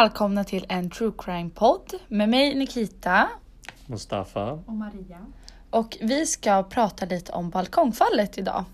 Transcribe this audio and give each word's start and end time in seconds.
välkomna 0.00 0.44
till 0.44 0.66
en 0.68 0.90
true 0.90 1.12
crime-podd 1.18 1.94
med 2.08 2.28
mig 2.28 2.54
Nikita. 2.54 3.28
Mustafa. 3.86 4.52
Och 4.52 4.72
Maria. 4.72 5.26
Och 5.70 5.96
vi 6.00 6.26
ska 6.26 6.62
prata 6.62 7.06
lite 7.06 7.32
om 7.32 7.50
balkongfallet 7.50 8.38
idag. 8.38 8.64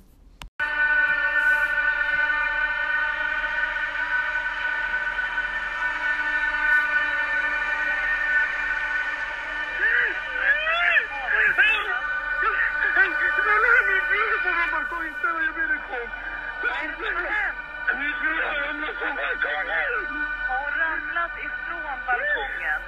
Hon 21.27 21.33
ramlat 21.33 21.45
ifrån 21.45 21.99
balkongen? 22.07 22.81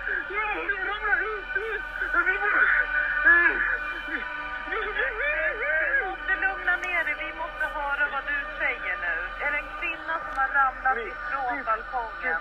Du 4.70 6.04
måste 6.06 6.34
lugna 6.46 6.76
ner 6.76 7.04
dig. 7.04 7.14
Vi 7.18 7.32
måste 7.32 7.64
höra 7.64 8.08
vad 8.12 8.24
du 8.26 8.38
säger 8.58 8.96
nu. 9.06 9.14
Är 9.44 9.50
det 9.52 9.58
en 9.58 9.70
kvinna 9.80 10.14
som 10.24 10.34
har 10.42 10.48
ramlat 10.48 10.98
ifrån 10.98 11.64
balkongen? 11.64 12.38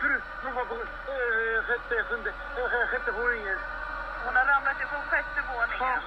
Hon 4.26 4.36
har 4.36 4.46
ramlat 4.46 4.82
ifrån 4.82 5.04
sjätte 5.12 5.42
våningen. 5.48 6.02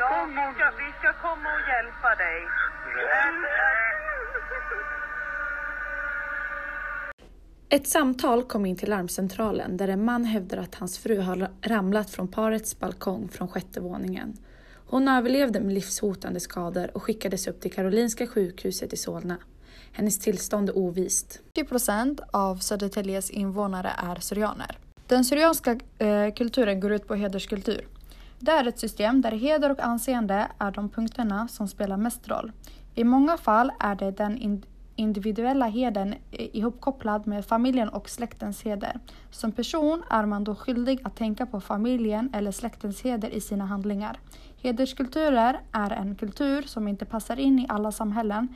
Ja, 0.00 0.26
vi 0.28 0.54
ska, 0.54 0.70
vi 0.70 0.92
ska 0.98 1.12
komma 1.12 1.48
och 1.54 1.60
hjälpa 1.68 2.14
dig. 2.14 2.48
Ett 7.68 7.86
samtal 7.86 8.42
kom 8.42 8.66
in 8.66 8.76
till 8.76 8.90
larmcentralen 8.90 9.76
där 9.76 9.88
en 9.88 10.04
man 10.04 10.24
hävdar 10.24 10.58
att 10.58 10.74
hans 10.74 10.98
fru 10.98 11.20
har 11.20 11.50
ramlat 11.62 12.10
från 12.10 12.28
parets 12.28 12.78
balkong 12.78 13.28
från 13.28 13.48
sjätte 13.48 13.80
våningen. 13.80 14.36
Hon 14.86 15.08
överlevde 15.08 15.60
med 15.60 15.74
livshotande 15.74 16.40
skador 16.40 16.90
och 16.94 17.02
skickades 17.02 17.46
upp 17.46 17.60
till 17.60 17.72
Karolinska 17.72 18.26
sjukhuset 18.26 18.92
i 18.92 18.96
Solna. 18.96 19.36
Hennes 19.92 20.18
tillstånd 20.18 20.68
är 20.68 20.78
ovist. 20.78 21.40
40 21.54 21.64
procent 21.64 22.20
av 22.30 22.56
Södertäljes 22.56 23.30
invånare 23.30 23.92
är 23.98 24.20
syrianer. 24.20 24.78
Den 25.06 25.24
syrianska 25.24 25.78
eh, 25.98 26.34
kulturen 26.34 26.80
går 26.80 26.92
ut 26.92 27.08
på 27.08 27.14
hederskultur. 27.14 27.88
Det 28.38 28.50
är 28.50 28.66
ett 28.68 28.78
system 28.78 29.22
där 29.22 29.32
heder 29.32 29.70
och 29.70 29.80
anseende 29.80 30.48
är 30.58 30.70
de 30.70 30.88
punkterna 30.88 31.48
som 31.48 31.68
spelar 31.68 31.96
mest 31.96 32.28
roll. 32.28 32.52
I 32.94 33.04
många 33.04 33.36
fall 33.36 33.72
är 33.80 33.94
det 33.94 34.10
den 34.10 34.38
individuella 34.96 35.66
hedern 35.66 36.14
ihopkopplad 36.30 37.26
med 37.26 37.44
familjen 37.44 37.88
och 37.88 38.10
släktens 38.10 38.62
heder. 38.62 39.00
Som 39.30 39.52
person 39.52 40.02
är 40.10 40.26
man 40.26 40.44
då 40.44 40.54
skyldig 40.54 41.00
att 41.04 41.16
tänka 41.16 41.46
på 41.46 41.60
familjen 41.60 42.30
eller 42.34 42.50
släktens 42.50 43.02
heder 43.02 43.28
i 43.28 43.40
sina 43.40 43.66
handlingar. 43.66 44.18
Hederskulturer 44.62 45.60
är 45.72 45.90
en 45.90 46.14
kultur 46.14 46.62
som 46.62 46.88
inte 46.88 47.04
passar 47.04 47.36
in 47.36 47.58
i 47.58 47.66
alla 47.68 47.92
samhällen. 47.92 48.48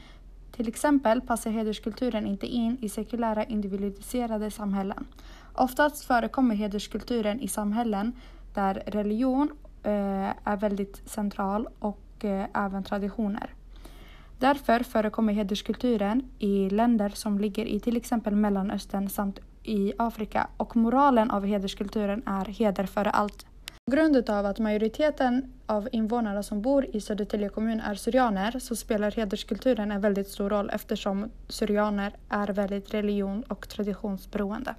Till 0.52 0.68
exempel 0.68 1.20
passar 1.20 1.50
hederskulturen 1.50 2.26
inte 2.26 2.46
in 2.46 2.76
i 2.80 2.88
sekulära 2.88 3.44
individualiserade 3.44 4.50
samhällen. 4.50 5.06
Oftast 5.54 6.04
förekommer 6.04 6.54
hederskulturen 6.54 7.40
i 7.40 7.48
samhällen 7.48 8.12
där 8.54 8.82
religion 8.86 9.50
eh, 9.82 10.30
är 10.44 10.56
väldigt 10.56 11.08
central 11.08 11.68
och 11.78 12.24
eh, 12.24 12.46
även 12.54 12.84
traditioner. 12.84 13.54
Därför 14.40 14.80
förekommer 14.80 15.32
hederskulturen 15.32 16.22
i 16.38 16.70
länder 16.70 17.08
som 17.08 17.38
ligger 17.38 17.64
i 17.64 17.80
till 17.80 17.96
exempel 17.96 18.34
Mellanöstern 18.34 19.08
samt 19.08 19.38
i 19.62 19.92
Afrika 19.98 20.48
och 20.56 20.76
moralen 20.76 21.30
av 21.30 21.44
hederskulturen 21.46 22.22
är 22.26 22.44
heder 22.44 22.84
före 22.84 23.10
allt. 23.10 23.46
På 23.84 23.96
grund 23.96 24.30
av 24.30 24.46
att 24.46 24.58
majoriteten 24.58 25.52
av 25.66 25.88
invånarna 25.92 26.42
som 26.42 26.62
bor 26.62 26.86
i 26.92 27.00
Södertälje 27.00 27.48
kommun 27.48 27.80
är 27.80 27.94
syrianer 27.94 28.58
så 28.58 28.76
spelar 28.76 29.10
hederskulturen 29.10 29.92
en 29.92 30.00
väldigt 30.00 30.28
stor 30.28 30.50
roll 30.50 30.70
eftersom 30.70 31.30
syrianer 31.48 32.12
är 32.28 32.48
väldigt 32.48 32.94
religion 32.94 33.42
och 33.42 33.68
traditionsberoende. 33.68 34.74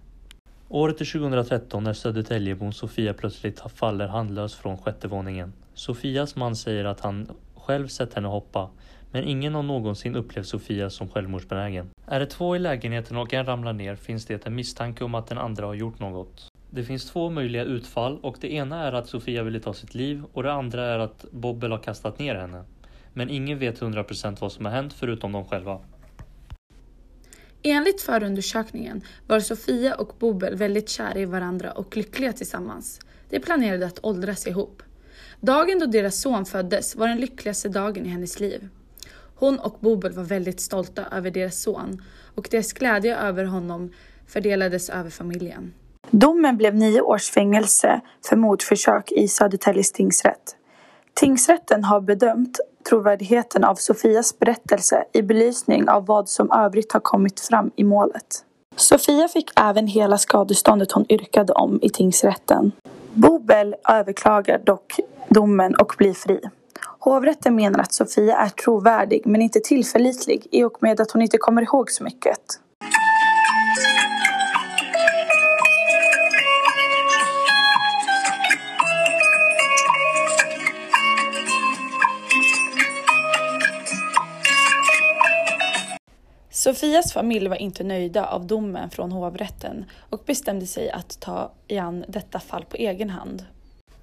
Året 0.69 1.01
är 1.01 1.19
2013 1.19 1.83
när 1.83 1.93
Södertäljebon 1.93 2.73
Sofia 2.73 3.13
plötsligt 3.13 3.59
faller 3.75 4.07
handlös 4.07 4.55
från 4.55 4.77
sjätte 4.77 5.07
våningen. 5.07 5.53
Sofias 5.73 6.35
man 6.35 6.55
säger 6.55 6.85
att 6.85 6.99
han 6.99 7.27
själv 7.55 7.87
sett 7.87 8.13
henne 8.13 8.27
hoppa, 8.27 8.69
men 9.11 9.23
ingen 9.23 9.55
har 9.55 9.63
någonsin 9.63 10.15
upplevt 10.15 10.47
Sofia 10.47 10.89
som 10.89 11.09
självmordsbenägen. 11.09 11.89
Är 12.05 12.19
det 12.19 12.25
två 12.25 12.55
i 12.55 12.59
lägenheten 12.59 13.17
och 13.17 13.33
en 13.33 13.45
ramlar 13.45 13.73
ner 13.73 13.95
finns 13.95 14.25
det 14.25 14.45
en 14.45 14.55
misstanke 14.55 15.03
om 15.03 15.15
att 15.15 15.27
den 15.27 15.37
andra 15.37 15.65
har 15.65 15.73
gjort 15.73 15.99
något. 15.99 16.47
Det 16.69 16.83
finns 16.83 17.11
två 17.11 17.29
möjliga 17.29 17.63
utfall 17.63 18.19
och 18.21 18.37
det 18.41 18.53
ena 18.53 18.83
är 18.87 18.93
att 18.93 19.07
Sofia 19.07 19.43
ville 19.43 19.59
ta 19.59 19.73
sitt 19.73 19.95
liv 19.95 20.23
och 20.33 20.43
det 20.43 20.53
andra 20.53 20.85
är 20.85 20.99
att 20.99 21.25
Bobbel 21.31 21.71
har 21.71 21.79
kastat 21.79 22.19
ner 22.19 22.35
henne. 22.35 22.63
Men 23.13 23.29
ingen 23.29 23.59
vet 23.59 23.81
100% 23.81 24.37
vad 24.39 24.51
som 24.51 24.65
har 24.65 24.71
hänt 24.71 24.93
förutom 24.93 25.31
de 25.31 25.45
själva. 25.45 25.79
Enligt 27.63 28.01
förundersökningen 28.01 29.01
var 29.27 29.39
Sofia 29.39 29.95
och 29.95 30.15
Bobel 30.19 30.55
väldigt 30.55 30.89
kära 30.89 31.19
i 31.19 31.25
varandra 31.25 31.71
och 31.71 31.97
lyckliga 31.97 32.33
tillsammans. 32.33 32.99
De 33.29 33.39
planerade 33.39 33.85
att 33.85 33.99
åldras 34.03 34.47
ihop. 34.47 34.83
Dagen 35.39 35.79
då 35.79 35.85
deras 35.85 36.21
son 36.21 36.45
föddes 36.45 36.95
var 36.95 37.07
den 37.07 37.17
lyckligaste 37.17 37.69
dagen 37.69 38.05
i 38.05 38.09
hennes 38.09 38.39
liv. 38.39 38.69
Hon 39.41 39.59
och 39.59 39.77
Bobel 39.79 40.11
var 40.11 40.23
väldigt 40.23 40.61
stolta 40.61 41.05
över 41.11 41.31
deras 41.31 41.61
son 41.61 42.01
och 42.35 42.47
deras 42.51 42.73
glädje 42.73 43.17
över 43.17 43.45
honom 43.45 43.91
fördelades 44.27 44.89
över 44.89 45.09
familjen. 45.09 45.73
Domen 46.11 46.57
blev 46.57 46.75
nio 46.75 47.01
års 47.01 47.29
fängelse 47.29 48.01
för 48.29 48.35
mordförsök 48.35 49.11
i 49.11 49.27
Södertäljes 49.27 49.91
tingsrätt. 49.91 50.55
Tingsrätten 51.13 51.83
har 51.83 52.01
bedömt 52.01 52.59
trovärdigheten 52.89 53.63
av 53.63 53.75
Sofias 53.75 54.39
berättelse 54.39 55.03
i 55.13 55.21
belysning 55.21 55.89
av 55.89 56.05
vad 56.05 56.29
som 56.29 56.51
övrigt 56.51 56.91
har 56.91 56.99
kommit 56.99 57.39
fram 57.39 57.71
i 57.75 57.83
målet. 57.83 58.45
Sofia 58.75 59.27
fick 59.27 59.51
även 59.55 59.87
hela 59.87 60.17
skadeståndet 60.17 60.91
hon 60.91 61.05
yrkade 61.09 61.53
om 61.53 61.79
i 61.81 61.89
tingsrätten. 61.89 62.71
Bobel 63.13 63.75
överklagar 63.89 64.61
dock 64.65 64.99
domen 65.29 65.75
och 65.75 65.93
blir 65.97 66.13
fri. 66.13 66.39
Hovrätten 67.03 67.55
menar 67.55 67.79
att 67.79 67.93
Sofia 67.93 68.37
är 68.37 68.49
trovärdig 68.49 69.21
men 69.25 69.41
inte 69.41 69.59
tillförlitlig 69.59 70.47
i 70.51 70.63
och 70.63 70.77
med 70.79 71.01
att 71.01 71.11
hon 71.11 71.21
inte 71.21 71.37
kommer 71.37 71.61
ihåg 71.61 71.91
så 71.91 72.03
mycket. 72.03 72.39
Sofias 86.49 87.13
familj 87.13 87.47
var 87.47 87.55
inte 87.55 87.83
nöjda 87.83 88.25
av 88.25 88.47
domen 88.47 88.89
från 88.89 89.11
hovrätten 89.11 89.85
och 90.09 90.23
bestämde 90.25 90.67
sig 90.67 90.91
att 90.91 91.19
ta 91.19 91.51
igen 91.67 92.05
detta 92.07 92.39
fall 92.39 92.65
på 92.65 92.77
egen 92.77 93.09
hand. 93.09 93.45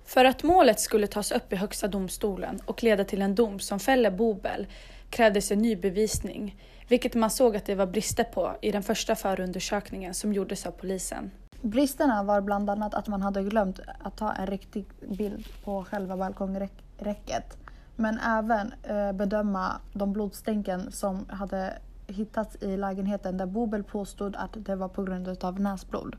För 0.08 0.24
att 0.24 0.42
målet 0.42 0.80
skulle 0.80 1.06
tas 1.06 1.32
upp 1.32 1.52
i 1.52 1.56
Högsta 1.56 1.88
domstolen 1.88 2.60
och 2.64 2.82
leda 2.82 3.04
till 3.04 3.22
en 3.22 3.34
dom 3.34 3.58
som 3.58 3.80
fäller 3.80 4.10
Bobel 4.10 4.66
krävdes 5.10 5.50
en 5.50 5.58
ny 5.58 5.76
bevisning, 5.76 6.62
vilket 6.88 7.14
man 7.14 7.31
såg 7.31 7.56
att 7.56 7.66
det 7.66 7.75
var 7.75 7.87
brister 7.87 8.25
på 8.25 8.56
i 8.62 8.72
den 8.72 8.82
första 8.82 9.14
förundersökningen 9.14 10.14
som 10.14 10.32
gjordes 10.32 10.66
av 10.66 10.70
polisen. 10.70 11.31
Bristerna 11.62 12.22
var 12.22 12.40
bland 12.40 12.70
annat 12.70 12.94
att 12.94 13.08
man 13.08 13.22
hade 13.22 13.43
glömt 13.43 13.81
att 13.99 14.16
ta 14.16 14.32
en 14.32 14.46
riktig 14.46 14.84
bild 15.08 15.46
på 15.64 15.84
själva 15.84 16.16
balkongräcket. 16.16 17.56
Men 17.96 18.19
även 18.19 18.72
eh, 18.82 19.12
bedöma 19.12 19.81
de 19.93 20.12
blodstänken 20.12 20.93
som 20.93 21.26
hade 21.28 21.78
hittats 22.06 22.62
i 22.62 22.76
lägenheten 22.76 23.37
där 23.37 23.46
Bobel 23.46 23.84
påstod 23.84 24.37
att 24.37 24.50
det 24.54 24.76
var 24.76 24.88
på 24.88 25.02
grund 25.02 25.44
av 25.44 25.61
näsblod. 25.61 26.16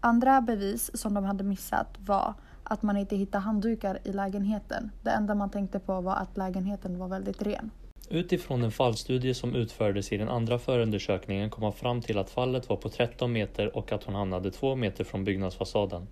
Andra 0.00 0.40
bevis 0.40 0.90
som 0.94 1.14
de 1.14 1.24
hade 1.24 1.44
missat 1.44 1.88
var 1.98 2.34
att 2.68 2.82
man 2.82 2.96
inte 2.96 3.16
hittade 3.16 3.44
handdukar 3.44 3.98
i 4.04 4.12
lägenheten. 4.12 4.90
Det 5.02 5.10
enda 5.10 5.34
man 5.34 5.50
tänkte 5.50 5.78
på 5.78 6.00
var 6.00 6.16
att 6.16 6.36
lägenheten 6.36 6.98
var 6.98 7.08
väldigt 7.08 7.42
ren. 7.42 7.70
Utifrån 8.10 8.62
en 8.62 8.72
fallstudie 8.72 9.34
som 9.34 9.54
utfördes 9.54 10.12
i 10.12 10.16
den 10.16 10.28
andra 10.28 10.58
förundersökningen 10.58 11.50
kom 11.50 11.62
man 11.62 11.72
fram 11.72 12.00
till 12.00 12.18
att 12.18 12.30
fallet 12.30 12.68
var 12.68 12.76
på 12.76 12.88
13 12.88 13.32
meter 13.32 13.76
och 13.76 13.92
att 13.92 14.04
hon 14.04 14.14
hamnade 14.14 14.50
2 14.50 14.76
meter 14.76 15.04
från 15.04 15.24
byggnadsfasaden. 15.24 16.06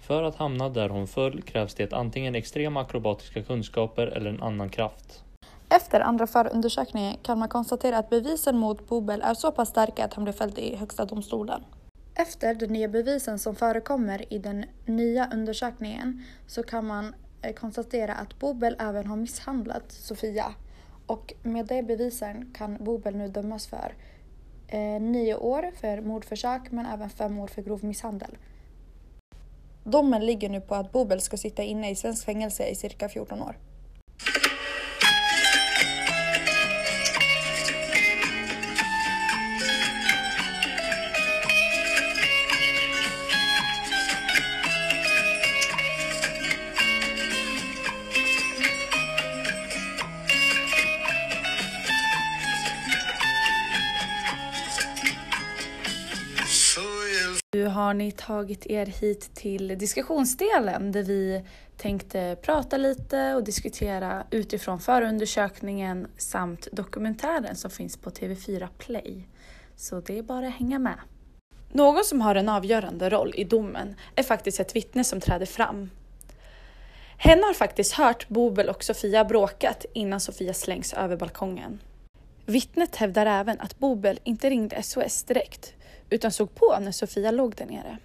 För 0.00 0.22
att 0.22 0.36
hamna 0.36 0.68
där 0.68 0.88
hon 0.88 1.06
föll 1.06 1.42
krävs 1.42 1.74
det 1.74 1.92
antingen 1.92 2.34
extrema 2.34 2.80
akrobatiska 2.80 3.42
kunskaper 3.42 4.06
eller 4.06 4.30
en 4.30 4.42
annan 4.42 4.68
kraft. 4.68 5.24
Efter 5.68 6.00
andra 6.00 6.26
förundersökningen 6.26 7.16
kan 7.22 7.38
man 7.38 7.48
konstatera 7.48 7.98
att 7.98 8.10
bevisen 8.10 8.58
mot 8.58 8.88
Bobel 8.88 9.22
är 9.22 9.34
så 9.34 9.52
pass 9.52 9.68
starka 9.68 10.04
att 10.04 10.14
han 10.14 10.24
blev 10.24 10.32
fälld 10.32 10.58
i 10.58 10.76
Högsta 10.76 11.04
domstolen. 11.04 11.60
Efter 12.16 12.54
de 12.54 12.66
nya 12.66 12.88
bevisen 12.88 13.38
som 13.38 13.54
förekommer 13.54 14.32
i 14.32 14.38
den 14.38 14.64
nya 14.86 15.30
undersökningen 15.32 16.22
så 16.46 16.62
kan 16.62 16.86
man 16.86 17.14
eh, 17.42 17.54
konstatera 17.54 18.14
att 18.14 18.38
Bobel 18.38 18.76
även 18.78 19.06
har 19.06 19.16
misshandlat 19.16 19.92
Sofia. 19.92 20.54
Och 21.06 21.34
med 21.42 21.66
de 21.66 21.82
bevisen 21.82 22.54
kan 22.54 22.84
Bobel 22.84 23.16
nu 23.16 23.28
dömas 23.28 23.66
för 23.66 23.94
eh, 24.68 25.00
nio 25.00 25.34
år 25.34 25.70
för 25.80 26.00
mordförsök 26.00 26.70
men 26.70 26.86
även 26.86 27.10
fem 27.10 27.38
år 27.38 27.46
för 27.46 27.62
grov 27.62 27.84
misshandel. 27.84 28.36
Domen 29.84 30.26
ligger 30.26 30.48
nu 30.48 30.60
på 30.60 30.74
att 30.74 30.92
Bobel 30.92 31.20
ska 31.20 31.36
sitta 31.36 31.62
inne 31.62 31.90
i 31.90 31.94
svensk 31.94 32.24
fängelse 32.24 32.66
i 32.66 32.74
cirka 32.74 33.08
14 33.08 33.42
år. 33.42 33.58
Nu 57.54 57.66
har 57.66 57.94
ni 57.94 58.12
tagit 58.12 58.66
er 58.66 58.86
hit 58.86 59.34
till 59.34 59.78
diskussionsdelen 59.78 60.92
där 60.92 61.02
vi 61.02 61.44
tänkte 61.76 62.36
prata 62.42 62.76
lite 62.76 63.34
och 63.34 63.44
diskutera 63.44 64.26
utifrån 64.30 64.80
förundersökningen 64.80 66.06
samt 66.16 66.68
dokumentären 66.72 67.56
som 67.56 67.70
finns 67.70 67.96
på 67.96 68.10
TV4 68.10 68.68
Play. 68.78 69.28
Så 69.76 70.00
det 70.00 70.18
är 70.18 70.22
bara 70.22 70.46
att 70.46 70.54
hänga 70.54 70.78
med. 70.78 70.98
Någon 71.72 72.04
som 72.04 72.20
har 72.20 72.34
en 72.34 72.48
avgörande 72.48 73.10
roll 73.10 73.32
i 73.36 73.44
domen 73.44 73.96
är 74.16 74.22
faktiskt 74.22 74.60
ett 74.60 74.76
vittne 74.76 75.04
som 75.04 75.20
träder 75.20 75.46
fram. 75.46 75.90
Hen 77.18 77.42
har 77.42 77.54
faktiskt 77.54 77.92
hört 77.92 78.28
Bobel 78.28 78.68
och 78.68 78.84
Sofia 78.84 79.24
bråkat 79.24 79.86
innan 79.92 80.20
Sofia 80.20 80.54
slängs 80.54 80.92
över 80.92 81.16
balkongen. 81.16 81.80
Vittnet 82.46 82.96
hävdar 82.96 83.26
även 83.26 83.60
att 83.60 83.78
Bobel 83.78 84.20
inte 84.24 84.50
ringde 84.50 84.82
SOS 84.82 85.22
direkt 85.22 85.74
utan 86.10 86.32
såg 86.32 86.54
på 86.54 86.78
när 86.80 86.92
Sofia 86.92 87.30
låg 87.30 87.54
där 87.54 87.66
nere. 87.66 87.98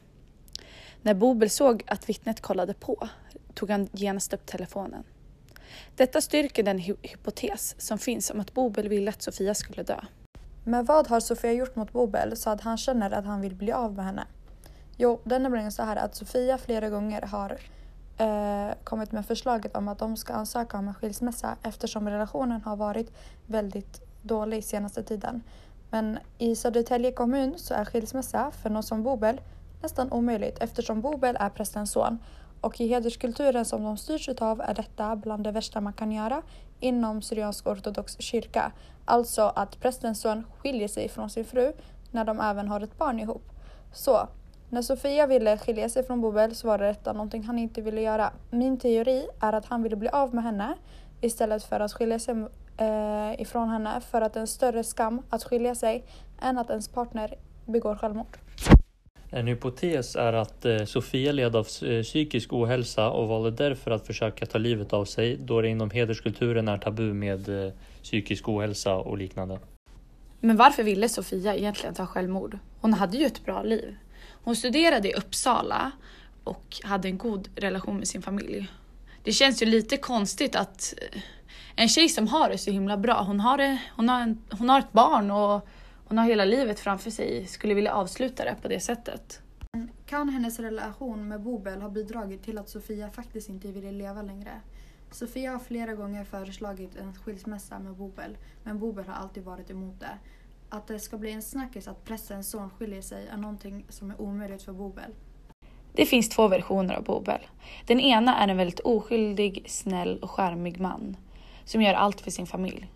När 1.02 1.14
Bobel 1.14 1.50
såg 1.50 1.84
att 1.88 2.10
vittnet 2.10 2.42
kollade 2.42 2.74
på 2.74 3.10
tog 3.54 3.70
han 3.70 3.90
genast 3.92 4.34
upp 4.34 4.46
telefonen. 4.46 5.04
Detta 5.96 6.22
styrker 6.22 6.64
den 6.64 6.80
hy 6.80 6.96
hypotes 7.02 7.76
som 7.78 7.98
finns 7.98 8.30
om 8.32 8.40
att 8.40 8.54
Bobel 8.54 8.90
ville 8.90 9.10
att 9.10 9.22
Sofia 9.22 9.54
skulle 9.54 9.84
dö. 9.84 10.00
Men 10.64 10.86
vad 10.86 11.08
har 11.08 11.20
Sofia 11.20 11.52
gjort 11.52 11.76
mot 11.76 11.92
Bobel 11.92 12.38
så 12.38 12.50
att 12.50 12.62
han 12.62 12.78
känner 12.78 13.12
att 13.12 13.26
han 13.26 13.42
vill 13.42 13.56
bli 13.56 13.72
av 13.72 13.94
med 13.94 14.06
henne? 14.06 14.28
Jo, 14.98 15.20
det 15.24 15.36
är 15.36 15.40
nämligen 15.40 15.72
så 15.72 15.84
här 15.84 15.96
att 15.96 16.16
Sofia 16.16 16.58
flera 16.58 16.90
gånger 16.90 17.22
har 17.22 17.58
eh, 18.18 18.74
kommit 18.84 19.12
med 19.12 19.26
förslaget 19.26 19.76
om 19.76 19.88
att 19.88 20.00
de 20.00 20.18
ska 20.18 20.34
ansöka 20.34 20.78
om 20.78 20.88
en 20.88 20.94
skilsmässa 20.94 21.56
eftersom 21.64 22.10
relationen 22.10 22.62
har 22.62 22.76
varit 22.76 23.12
väldigt 23.48 24.02
dålig 24.22 24.64
senaste 24.64 25.04
tiden. 25.04 25.44
Men 25.90 26.20
i 26.38 26.56
Södertälje 26.56 27.12
kommun 27.12 27.54
så 27.58 27.74
är 27.74 27.86
skilsmässa 27.86 28.52
för 28.52 28.70
någon 28.70 28.84
som 28.84 29.04
Bobel 29.04 29.42
nästan 29.82 30.12
omöjligt 30.12 30.58
eftersom 30.60 31.02
Bobel 31.02 31.38
är 31.40 31.50
prästens 31.50 31.92
son 31.92 32.20
och 32.62 32.82
i 32.82 32.88
hederskulturen 32.88 33.66
som 33.66 33.84
de 33.84 33.98
styrs 33.98 34.30
utav 34.30 34.62
är 34.62 34.74
detta 34.74 35.16
bland 35.16 35.44
det 35.44 35.52
värsta 35.52 35.82
man 35.82 35.94
kan 35.94 36.12
göra 36.12 36.42
inom 36.80 37.22
syriansk 37.22 37.68
ortodox 37.68 38.16
kyrka. 38.20 38.72
Alltså 39.06 39.42
att 39.56 39.80
prästens 39.80 40.22
son 40.22 40.44
skiljer 40.58 40.88
sig 40.88 41.10
från 41.10 41.30
sin 41.30 41.46
fru 41.46 41.74
när 42.12 42.26
de 42.26 42.40
även 42.40 42.68
har 42.68 42.82
ett 42.82 42.98
barn 42.98 43.20
ihop. 43.20 43.44
Så 43.94 44.28
när 44.70 44.82
Sofia 44.82 45.28
ville 45.28 45.58
skilja 45.58 45.90
sig 45.90 46.04
från 46.04 46.22
Bobel 46.22 46.56
så 46.56 46.68
var 46.68 46.78
det 46.78 46.88
detta 46.88 47.14
någonting 47.14 47.44
han 47.44 47.60
inte 47.60 47.82
ville 47.82 48.02
göra. 48.02 48.34
Min 48.50 48.78
teori 48.78 49.28
är 49.40 49.54
att 49.54 49.66
han 49.66 49.84
ville 49.84 49.96
bli 49.96 50.10
av 50.10 50.36
med 50.36 50.44
henne 50.44 50.76
istället 51.22 51.64
för 51.64 51.80
att 51.80 51.94
skilja 51.94 52.20
sig 52.20 52.36
eh, 52.80 53.42
ifrån 53.42 53.70
henne 53.70 54.02
för 54.12 54.22
att 54.22 54.34
det 54.34 54.40
är 54.40 54.42
en 54.42 54.48
större 54.48 54.84
skam 54.84 55.22
att 55.30 55.44
skilja 55.44 55.76
sig 55.76 56.04
än 56.42 56.58
att 56.58 56.70
ens 56.70 56.88
partner 56.88 57.36
begår 57.66 57.96
självmord. 57.96 58.38
En 59.32 59.48
hypotes 59.48 60.16
är 60.16 60.34
att 60.34 60.66
eh, 60.66 60.86
Sofia 60.86 61.32
led 61.32 61.56
av 61.56 61.68
eh, 61.84 62.04
psykisk 62.04 62.54
ohälsa 62.54 63.10
och 63.10 63.28
valde 63.28 63.52
därför 63.52 63.92
att 63.92 64.08
försöka 64.08 64.46
ta 64.46 64.58
livet 64.58 64.94
av 64.94 65.06
sig 65.06 65.38
då 65.38 65.62
det 65.62 65.70
inom 65.70 65.90
hederskulturen 65.90 66.68
är 66.68 66.78
tabu 66.78 67.14
med 67.14 67.66
eh, 67.66 67.74
psykisk 68.04 68.50
ohälsa 68.50 68.96
och 68.96 69.18
liknande. 69.18 69.60
Men 70.40 70.58
varför 70.58 70.84
ville 70.84 71.10
Sofia 71.10 71.56
egentligen 71.56 71.96
ta 71.96 72.06
självmord? 72.06 72.58
Hon 72.82 72.94
hade 72.94 73.18
ju 73.18 73.26
ett 73.26 73.46
bra 73.46 73.64
liv. 73.64 73.96
Hon 74.44 74.56
studerade 74.56 75.10
i 75.10 75.14
Uppsala 75.14 75.92
och 76.44 76.78
hade 76.84 77.08
en 77.08 77.18
god 77.18 77.50
relation 77.56 77.98
med 77.98 78.08
sin 78.08 78.22
familj. 78.22 78.68
Det 79.30 79.34
känns 79.34 79.62
ju 79.62 79.66
lite 79.66 79.98
konstigt 79.98 80.56
att 80.56 80.94
eh, 80.98 81.22
en 81.76 81.90
tjej 81.90 82.10
som 82.10 82.28
har 82.28 82.50
det 82.50 82.58
så 82.58 82.72
himla 82.72 82.98
bra, 82.98 83.24
hon 83.24 83.40
har, 83.40 83.58
det, 83.58 83.82
hon 83.96 84.10
har, 84.10 84.22
en, 84.22 84.42
hon 84.52 84.70
har 84.70 84.80
ett 84.80 84.92
barn 84.92 85.32
och 85.32 85.68
hon 86.06 86.18
har 86.18 86.26
hela 86.26 86.46
livet 86.46 86.80
framför 86.80 87.12
sig, 87.12 87.48
skulle 87.48 87.74
vilja 87.74 87.94
avsluta 87.94 88.44
det 88.44 88.56
på 88.62 88.68
det 88.68 88.80
sättet. 88.80 89.42
Kan 90.06 90.30
hennes 90.30 90.60
relation 90.60 91.28
med 91.28 91.42
Bobel 91.42 91.82
ha 91.82 91.90
bidragit 91.90 92.44
till 92.44 92.58
att 92.58 92.70
Sofia 92.70 93.10
faktiskt 93.12 93.50
inte 93.50 93.72
ville 93.72 93.92
leva 93.92 94.22
längre? 94.22 94.62
Sofia 95.12 95.52
har 95.52 95.60
flera 95.60 95.94
gånger 95.94 96.24
föreslagit 96.24 96.96
en 96.96 97.14
skilsmässa 97.14 97.80
med 97.80 97.96
Bobel, 97.96 98.38
men 98.64 98.80
Bobel 98.80 99.06
har 99.06 99.14
alltid 99.14 99.44
varit 99.44 99.70
emot 99.70 100.00
det. 100.00 100.18
Att 100.70 100.88
det 100.88 101.00
ska 101.00 101.18
bli 101.18 101.32
en 101.32 101.42
snackis 101.42 101.88
att 101.88 102.06
prästens 102.06 102.50
son 102.50 102.70
skiljer 102.70 103.02
sig 103.02 103.28
är 103.28 103.38
någonting 103.38 103.86
som 103.90 104.12
är 104.12 104.22
omöjligt 104.22 104.64
för 104.64 104.74
Bobel. 104.74 105.12
Det 106.00 106.06
finns 106.06 106.30
två 106.30 106.48
versioner 106.48 106.96
av 106.96 107.04
Bobel. 107.04 107.40
Den 107.86 108.00
ena 108.00 108.38
är 108.38 108.48
en 108.48 108.58
väldigt 108.58 108.80
oskyldig, 108.80 109.64
snäll 109.68 110.20
och 110.22 110.32
charmig 110.32 110.80
man 110.80 111.18
som 111.66 111.82
gör 111.82 111.94
allt 111.94 112.22
för 112.22 112.32
sin 112.32 112.48
familj. 112.48 112.88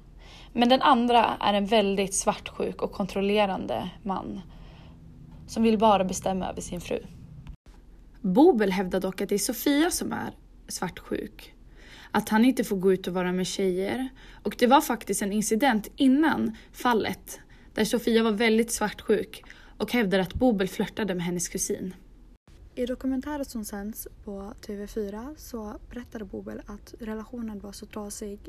Men 0.53 0.69
den 0.69 0.81
andra 0.81 1.38
är 1.39 1.53
en 1.53 1.65
väldigt 1.65 2.13
svartsjuk 2.13 2.81
och 2.81 2.91
kontrollerande 2.91 3.89
man 4.03 4.41
som 5.47 5.63
vill 5.63 5.77
bara 5.77 6.03
bestämma 6.03 6.50
över 6.50 6.61
sin 6.61 6.81
fru. 6.81 7.00
Bobel 8.21 8.71
hävdar 8.71 9.00
dock 9.00 9.21
att 9.21 9.29
det 9.29 9.35
är 9.35 9.39
Sofia 9.39 9.91
som 9.91 10.13
är 10.13 10.31
svartsjuk. 10.67 11.53
Att 12.11 12.29
han 12.29 12.45
inte 12.45 12.63
får 12.63 12.77
gå 12.77 12.94
ut 12.94 13.07
och 13.07 13.13
vara 13.13 13.31
med 13.31 13.47
tjejer. 13.47 14.09
Och 14.44 14.56
det 14.59 14.67
var 14.67 14.81
faktiskt 14.81 15.21
en 15.21 15.33
incident 15.33 15.88
innan 15.95 16.57
fallet 16.71 17.39
där 17.73 17.85
Sofia 17.85 18.23
var 18.23 18.31
väldigt 18.31 18.71
svartsjuk 18.71 19.44
och 19.78 19.92
hävdade 19.94 20.23
att 20.23 20.33
Bobel 20.33 20.68
flörtade 20.68 21.16
med 21.16 21.25
hennes 21.25 21.47
kusin. 21.47 21.94
I 22.75 22.85
dokumentären 22.85 23.45
som 23.45 23.65
sänds 23.65 24.07
på 24.23 24.53
TV4 24.61 25.35
så 25.37 25.73
berättade 25.89 26.25
Bobel 26.25 26.61
att 26.65 26.94
relationen 26.99 27.59
var 27.59 27.71
så 27.71 27.85
trasig 27.85 28.39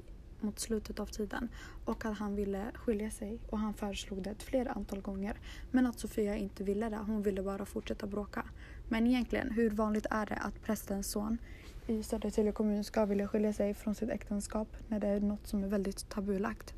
mot 0.41 0.59
slutet 0.59 1.01
av 1.01 1.07
tiden 1.07 1.49
och 1.85 2.05
att 2.05 2.19
han 2.19 2.37
ville 2.37 2.65
skilja 2.75 3.11
sig 3.11 3.39
och 3.51 3.59
han 3.59 3.75
föreslog 3.75 4.23
det 4.23 4.31
ett 4.31 4.43
fler 4.43 4.77
antal 4.77 5.01
gånger. 5.01 5.37
Men 5.71 5.87
att 5.87 5.99
Sofia 5.99 6.37
inte 6.37 6.65
ville 6.65 6.89
det, 6.89 6.97
hon 6.97 7.23
ville 7.23 7.43
bara 7.43 7.65
fortsätta 7.65 8.07
bråka. 8.07 8.45
Men 8.89 9.07
egentligen, 9.07 9.51
hur 9.51 9.71
vanligt 9.71 10.07
är 10.11 10.27
det 10.27 10.37
att 10.37 10.63
prästens 10.63 11.11
son 11.11 11.39
i 11.87 12.03
Södertälje 12.03 12.53
kommun 12.53 12.85
ska 12.85 13.05
vilja 13.05 13.29
skilja 13.29 13.53
sig 13.53 13.75
från 13.75 13.95
sitt 13.95 14.11
äktenskap 14.11 14.69
när 14.89 15.01
det 15.01 15.09
är 15.09 15.21
något 15.21 15.47
som 15.47 15.65
är 15.65 15.69
väldigt 15.69 16.09
tabulagt? 16.09 16.75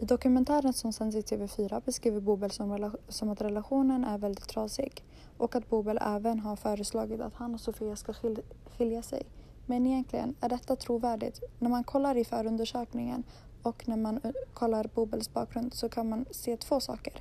I 0.00 0.04
dokumentären 0.04 0.72
som 0.72 0.92
sänds 0.92 1.16
i 1.16 1.20
TV4 1.20 1.82
beskriver 1.84 2.20
Bobel 2.20 2.50
som, 2.50 2.94
som 3.08 3.28
att 3.28 3.42
relationen 3.42 4.04
är 4.04 4.18
väldigt 4.18 4.48
trasig 4.48 5.04
och 5.42 5.56
att 5.56 5.70
Bobel 5.70 5.98
även 6.02 6.40
har 6.40 6.56
föreslagit 6.56 7.20
att 7.20 7.34
han 7.34 7.54
och 7.54 7.60
Sofia 7.60 7.96
ska 7.96 8.12
skil 8.12 8.40
skilja 8.76 9.02
sig. 9.02 9.22
Men 9.66 9.86
egentligen, 9.86 10.34
är 10.40 10.48
detta 10.48 10.76
trovärdigt? 10.76 11.40
När 11.58 11.70
man 11.70 11.84
kollar 11.84 12.16
i 12.16 12.24
förundersökningen 12.24 13.24
och 13.62 13.88
när 13.88 13.96
man 13.96 14.20
eh, 14.24 14.30
kollar 14.54 14.90
Bobels 14.94 15.32
bakgrund 15.32 15.74
så 15.74 15.88
kan 15.88 16.08
man 16.08 16.24
se 16.30 16.56
två 16.56 16.80
saker. 16.80 17.12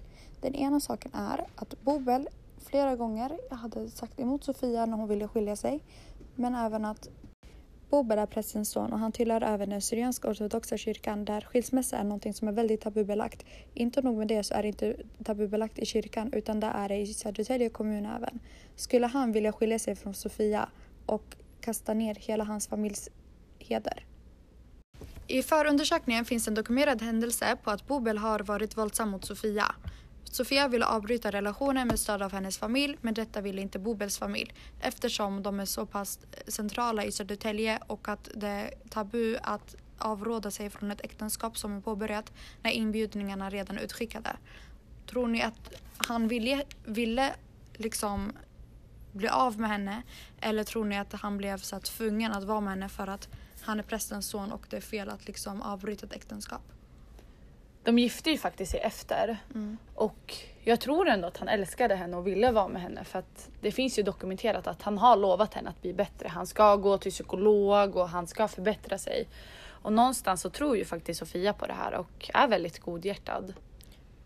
Den 0.41 0.55
ena 0.55 0.79
saken 0.79 1.11
är 1.13 1.45
att 1.55 1.81
Bobel 1.81 2.29
flera 2.57 2.95
gånger 2.95 3.39
hade 3.49 3.89
sagt 3.89 4.19
emot 4.19 4.43
Sofia 4.43 4.85
när 4.85 4.97
hon 4.97 5.07
ville 5.07 5.27
skilja 5.27 5.55
sig. 5.55 5.83
Men 6.35 6.55
även 6.55 6.85
att 6.85 7.09
Bobel 7.91 8.19
är 8.19 8.25
prästens 8.25 8.69
son 8.69 8.93
och 8.93 8.99
han 8.99 9.11
tillhör 9.11 9.41
även 9.43 9.69
den 9.69 9.81
syrianska 9.81 10.29
ortodoxa 10.29 10.77
kyrkan 10.77 11.25
där 11.25 11.41
skilsmässa 11.41 11.97
är 11.97 12.03
någonting 12.03 12.33
som 12.33 12.47
är 12.47 12.51
väldigt 12.51 12.81
tabubelagt. 12.81 13.45
Inte 13.73 14.01
nog 14.01 14.17
med 14.17 14.27
det 14.27 14.43
så 14.43 14.53
är 14.53 14.61
det 14.61 14.67
inte 14.67 14.95
tabubelagt 15.23 15.79
i 15.79 15.85
kyrkan 15.85 16.33
utan 16.33 16.59
det 16.59 16.67
är 16.67 16.89
det 16.89 16.97
i 16.97 17.13
Södertälje 17.13 17.69
kommun 17.69 18.05
även. 18.05 18.39
Skulle 18.75 19.07
han 19.07 19.31
vilja 19.31 19.51
skilja 19.51 19.79
sig 19.79 19.95
från 19.95 20.13
Sofia 20.13 20.69
och 21.05 21.35
kasta 21.61 21.93
ner 21.93 22.15
hela 22.15 22.43
hans 22.43 22.67
familjs 22.67 23.09
heder. 23.59 24.05
I 25.27 25.43
förundersökningen 25.43 26.25
finns 26.25 26.47
en 26.47 26.53
dokumenterad 26.53 27.01
händelse 27.01 27.57
på 27.63 27.71
att 27.71 27.87
Bobel 27.87 28.17
har 28.17 28.39
varit 28.39 28.77
våldsam 28.77 29.09
mot 29.09 29.25
Sofia. 29.25 29.75
Sofia 30.31 30.67
ville 30.67 30.85
avbryta 30.85 31.31
relationen 31.31 31.87
med 31.87 31.99
stöd 31.99 32.21
av 32.21 32.31
hennes 32.31 32.57
familj 32.57 32.97
men 33.01 33.13
detta 33.13 33.41
ville 33.41 33.61
inte 33.61 33.79
Bobels 33.79 34.17
familj 34.17 34.53
eftersom 34.79 35.43
de 35.43 35.59
är 35.59 35.65
så 35.65 35.85
pass 35.85 36.19
eh, 36.31 36.43
centrala 36.47 37.03
i 37.03 37.11
Södertälje 37.11 37.79
och 37.87 38.09
att 38.09 38.29
det 38.35 38.47
är 38.47 38.73
tabu 38.89 39.37
att 39.43 39.75
avråda 39.97 40.51
sig 40.51 40.69
från 40.69 40.91
ett 40.91 41.01
äktenskap 41.01 41.57
som 41.57 41.77
är 41.77 41.81
påbörjat 41.81 42.31
när 42.63 42.71
inbjudningarna 42.71 43.49
redan 43.49 43.77
är 43.77 43.81
utskickade. 43.81 44.29
Tror 45.07 45.27
ni 45.27 45.43
att 45.43 45.73
han 45.97 46.27
ville, 46.27 46.63
ville 46.85 47.33
liksom 47.73 48.33
bli 49.11 49.27
av 49.27 49.59
med 49.59 49.69
henne? 49.69 50.03
Eller 50.39 50.63
tror 50.63 50.85
ni 50.85 50.97
att 50.97 51.13
han 51.13 51.37
blev 51.37 51.57
så 51.57 51.79
tvungen 51.79 52.31
att 52.31 52.43
vara 52.43 52.61
med 52.61 52.73
henne 52.73 52.89
för 52.89 53.07
att 53.07 53.29
han 53.61 53.79
är 53.79 53.83
prästens 53.83 54.27
son 54.27 54.51
och 54.51 54.65
det 54.69 54.77
är 54.77 54.81
fel 54.81 55.09
att 55.09 55.27
liksom 55.27 55.61
avbryta 55.61 56.05
ett 56.05 56.13
äktenskap? 56.13 56.61
De 57.83 57.99
gifte 57.99 58.29
ju 58.29 58.37
faktiskt 58.37 58.71
sig 58.71 58.79
efter. 58.79 59.37
Mm. 59.55 59.77
Och 59.95 60.35
jag 60.63 60.79
tror 60.79 61.07
ändå 61.07 61.27
att 61.27 61.37
han 61.37 61.47
älskade 61.47 61.95
henne 61.95 62.17
och 62.17 62.27
ville 62.27 62.51
vara 62.51 62.67
med 62.67 62.81
henne 62.81 63.03
för 63.03 63.19
att 63.19 63.49
det 63.61 63.71
finns 63.71 63.99
ju 63.99 64.03
dokumenterat 64.03 64.67
att 64.67 64.81
han 64.81 64.97
har 64.97 65.15
lovat 65.15 65.53
henne 65.53 65.69
att 65.69 65.81
bli 65.81 65.93
bättre. 65.93 66.27
Han 66.27 66.47
ska 66.47 66.75
gå 66.75 66.97
till 66.97 67.11
psykolog 67.11 67.95
och 67.95 68.09
han 68.09 68.27
ska 68.27 68.47
förbättra 68.47 68.97
sig. 68.97 69.27
Och 69.81 69.93
någonstans 69.93 70.41
så 70.41 70.49
tror 70.49 70.77
ju 70.77 70.85
faktiskt 70.85 71.19
Sofia 71.19 71.53
på 71.53 71.67
det 71.67 71.73
här 71.73 71.93
och 71.93 72.31
är 72.33 72.47
väldigt 72.47 72.79
godhjärtad. 72.79 73.53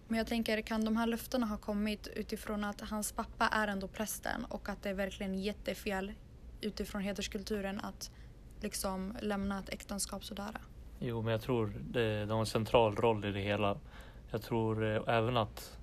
Men 0.08 0.18
jag 0.18 0.28
tänker, 0.28 0.62
kan 0.62 0.86
de 0.86 0.98
här 0.98 1.08
löftena 1.08 1.46
ha 1.46 1.58
kommit 1.58 2.08
utifrån 2.08 2.64
att 2.64 2.82
hans 2.82 3.12
pappa 3.12 3.48
är 3.48 3.68
ändå 3.68 3.88
prästen 3.88 4.46
och 4.46 4.70
att 4.70 4.84
det 4.84 4.90
är 4.90 4.94
verkligen 4.94 5.36
jättefel 5.36 6.14
utifrån 6.62 7.02
hederskulturen 7.02 7.80
att 7.80 8.12
liksom 8.62 9.18
lämna 9.22 9.60
ett 9.60 9.70
äktenskap 9.70 10.26
sådär? 10.26 10.58
Jo, 11.00 11.22
men 11.22 11.32
jag 11.32 11.42
tror 11.42 11.74
det, 11.90 12.26
det 12.26 12.34
har 12.34 12.40
en 12.40 12.46
central 12.46 12.96
roll 12.96 13.26
i 13.26 13.32
det 13.32 13.40
hela. 13.40 13.78
Jag 14.32 14.42
tror 14.42 14.96
eh, 14.96 15.16
även 15.16 15.38
att 15.38 15.78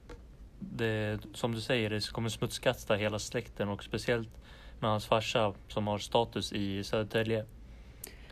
det, 0.59 1.19
som 1.35 1.53
du 1.53 1.61
säger, 1.61 1.91
det 1.91 2.13
kommer 2.13 2.29
smutskasta 2.29 2.95
hela 2.95 3.19
släkten 3.19 3.69
och 3.69 3.85
speciellt 3.85 4.29
med 4.81 4.91
hans 4.91 5.07
farsa 5.07 5.55
som 5.69 5.87
har 5.87 5.99
status 5.99 6.53
i 6.53 6.85
Södertälje. 6.85 7.47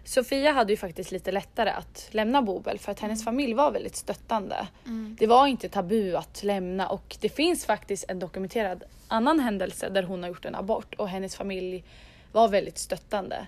Sofia 0.05 0.53
hade 0.53 0.73
ju 0.73 0.77
faktiskt 0.77 1.13
lite 1.13 1.33
lättare 1.33 1.71
att 1.71 2.09
lämna 2.11 2.43
Bobel 2.43 2.79
för 2.79 2.93
att 2.93 3.01
hennes 3.01 3.25
familj 3.25 3.55
var 3.55 3.71
väldigt 3.71 3.97
stöttande. 3.97 4.69
Mm. 4.87 5.17
Det 5.21 5.27
var 5.27 5.47
inte 5.47 5.69
tabu 5.69 6.17
att 6.17 6.43
lämna 6.43 6.89
och 6.89 7.17
det 7.21 7.29
finns 7.29 7.67
faktiskt 7.67 8.05
en 8.09 8.19
dokumenterad 8.19 8.85
annan 9.09 9.41
händelse 9.41 9.89
där 9.89 10.03
hon 10.03 10.23
har 10.23 10.29
gjort 10.29 10.45
en 10.45 10.55
abort 10.55 10.95
och 10.95 11.09
hennes 11.09 11.37
familj 11.37 11.85
var 12.33 12.49
väldigt 12.49 12.79
stöttande. 12.79 13.47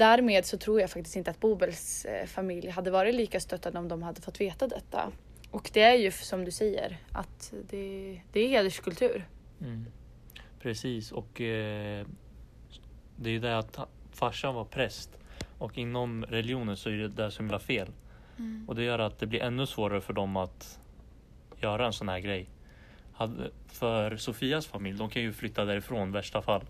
Därmed 0.00 0.46
så 0.46 0.58
tror 0.58 0.80
jag 0.80 0.90
faktiskt 0.90 1.16
inte 1.16 1.30
att 1.30 1.40
Bobels 1.40 2.04
eh, 2.04 2.26
familj 2.26 2.68
hade 2.68 2.90
varit 2.90 3.14
lika 3.14 3.40
stöttande 3.40 3.78
om 3.78 3.88
de 3.88 4.02
hade 4.02 4.20
fått 4.20 4.40
veta 4.40 4.68
detta. 4.68 5.12
Och 5.50 5.70
det 5.72 5.82
är 5.82 5.94
ju 5.94 6.10
som 6.10 6.44
du 6.44 6.50
säger 6.50 6.98
att 7.12 7.52
det, 7.70 8.20
det 8.32 8.40
är 8.40 8.48
hederskultur. 8.48 9.24
Mm. 9.60 9.86
Precis, 10.62 11.12
och 11.12 11.40
eh, 11.40 12.06
det 13.16 13.30
är 13.30 13.32
ju 13.32 13.38
det 13.38 13.58
att 13.58 13.78
farsan 14.12 14.54
var 14.54 14.64
präst 14.64 15.10
och 15.58 15.78
inom 15.78 16.24
religionen 16.24 16.76
så 16.76 16.88
är 16.88 16.94
det 16.94 17.08
det 17.08 17.30
som 17.30 17.50
är 17.50 17.58
fel. 17.58 17.88
Mm. 18.38 18.64
Och 18.68 18.74
det 18.74 18.82
gör 18.82 18.98
att 18.98 19.18
det 19.18 19.26
blir 19.26 19.42
ännu 19.42 19.66
svårare 19.66 20.00
för 20.00 20.12
dem 20.12 20.36
att 20.36 20.78
göra 21.60 21.86
en 21.86 21.92
sån 21.92 22.08
här 22.08 22.18
grej. 22.18 22.48
För 23.66 24.16
Sofias 24.16 24.66
familj, 24.66 24.98
de 24.98 25.10
kan 25.10 25.22
ju 25.22 25.32
flytta 25.32 25.64
därifrån 25.64 26.08
i 26.08 26.12
värsta 26.12 26.42
fall. 26.42 26.64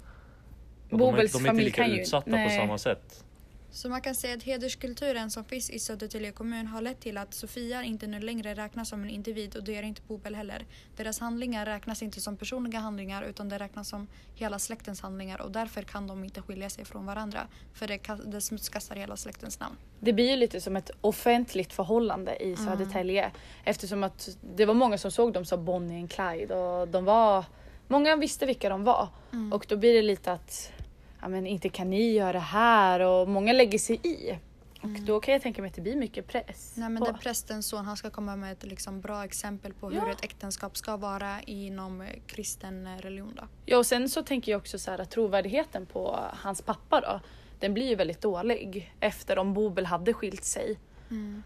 Och 0.91 0.99
de, 0.99 1.05
Bobels 1.05 1.33
de 1.33 1.47
är 1.47 1.51
inte 1.51 1.63
lika 1.65 1.83
kan 1.83 1.91
ju- 1.95 2.01
utsatta 2.01 2.31
på 2.45 2.51
samma 2.51 2.79
sätt. 2.79 3.25
Så 3.73 3.89
man 3.89 4.01
kan 4.01 4.15
säga 4.15 4.35
att 4.37 4.43
hederskulturen 4.43 5.31
som 5.31 5.45
finns 5.45 5.71
i 5.71 5.79
Södertälje 5.79 6.33
kommun 6.33 6.67
har 6.67 6.81
lett 6.83 7.01
till 7.01 7.19
att 7.19 7.35
Sofia 7.35 7.83
inte 7.83 8.07
nu 8.07 8.21
längre 8.21 8.55
räknas 8.55 8.89
som 8.89 9.03
en 9.03 9.11
individ 9.11 9.57
och 9.57 9.65
det 9.65 9.73
gör 9.73 9.83
inte 9.83 10.03
Bobel 10.09 10.35
heller. 10.35 10.65
Deras 10.97 11.21
handlingar 11.21 11.67
räknas 11.67 12.03
inte 12.03 12.21
som 12.21 12.37
personliga 12.37 12.79
handlingar 12.81 13.23
utan 13.23 13.49
det 13.49 13.59
räknas 13.59 13.89
som 13.89 14.07
hela 14.35 14.59
släktens 14.59 15.01
handlingar 15.01 15.41
och 15.41 15.51
därför 15.51 15.83
kan 15.83 16.07
de 16.07 16.25
inte 16.25 16.43
skilja 16.43 16.71
sig 16.71 16.85
från 16.85 17.07
varandra. 17.07 17.41
För 17.75 17.87
det, 17.89 17.99
det 18.27 18.41
smutskastar 18.41 18.97
hela 18.97 19.17
släktens 19.17 19.61
namn. 19.61 19.77
Det 20.01 20.13
blir 20.13 20.31
ju 20.31 20.37
lite 20.37 20.61
som 20.61 20.77
ett 20.77 20.91
offentligt 21.01 21.73
förhållande 21.73 22.37
i 22.45 22.57
Södertälje 22.57 23.31
eftersom 23.65 24.05
att 24.05 24.29
det 24.57 24.67
var 24.67 24.75
många 24.75 24.99
som 24.99 25.11
såg 25.11 25.33
dem 25.33 25.45
som 25.45 25.65
Bonnie 25.65 26.05
och 26.05 26.11
Clyde 26.11 26.55
och 26.55 26.89
de 26.89 27.05
var 27.05 27.45
Många 27.89 28.17
visste 28.17 28.47
vilka 28.47 28.69
de 28.69 28.85
var 28.85 29.09
Mm. 29.33 29.53
och 29.53 29.67
då 29.69 29.77
blir 29.77 29.95
det 29.95 30.03
lite 30.03 30.33
att 30.33 30.73
ja, 31.23 31.29
men 31.29 31.47
inte 31.47 31.69
kan 31.69 31.91
ni 31.91 32.13
göra 32.13 32.33
det 32.33 32.39
här 32.39 33.01
och 33.01 33.29
många 33.29 33.53
lägger 33.53 33.79
sig 33.79 34.01
i. 34.03 34.39
Och 34.83 34.89
då 35.07 35.21
kan 35.21 35.33
jag 35.33 35.43
tänka 35.43 35.63
mig 35.63 35.69
att 35.69 35.75
det 35.75 35.81
blir 35.83 35.97
mycket 35.97 36.27
press. 36.27 36.73
Nej 36.77 36.89
men 36.89 36.99
på- 36.99 37.05
det 37.05 37.11
är 37.11 37.15
prästens 37.23 37.67
son, 37.67 37.85
han 37.85 37.97
ska 37.97 38.11
komma 38.11 38.37
med 38.37 38.53
ett 38.53 38.63
liksom 38.65 39.01
bra 39.01 39.25
exempel 39.25 39.73
på 39.75 39.93
Ja. 39.95 40.01
hur 40.01 40.11
ett 40.11 40.25
äktenskap 40.25 40.77
ska 40.77 40.97
vara 40.97 41.41
inom 41.43 42.01
eh, 42.01 42.07
kristen 42.27 42.87
eh, 42.87 42.97
religion 42.99 43.33
då. 43.37 43.43
Ja 43.67 43.79
och 43.79 43.87
sen 43.87 44.09
så 44.09 44.23
tänker 44.23 44.53
jag 44.53 44.59
också 44.59 44.79
så 44.79 44.91
här 44.91 44.99
att 44.99 45.11
trovärdigheten 45.11 45.87
på 45.87 46.19
hans 46.33 46.63
pappa 46.63 47.01
då 47.01 47.21
den 47.61 47.75
blir 47.75 47.89
ju 47.89 47.95
väldigt 47.95 48.21
dålig 48.21 48.93
efter 49.01 49.39
om 49.39 49.55
Bobel 49.55 49.87
hade 49.87 50.13
skilt 50.13 50.45
sig. 50.45 50.79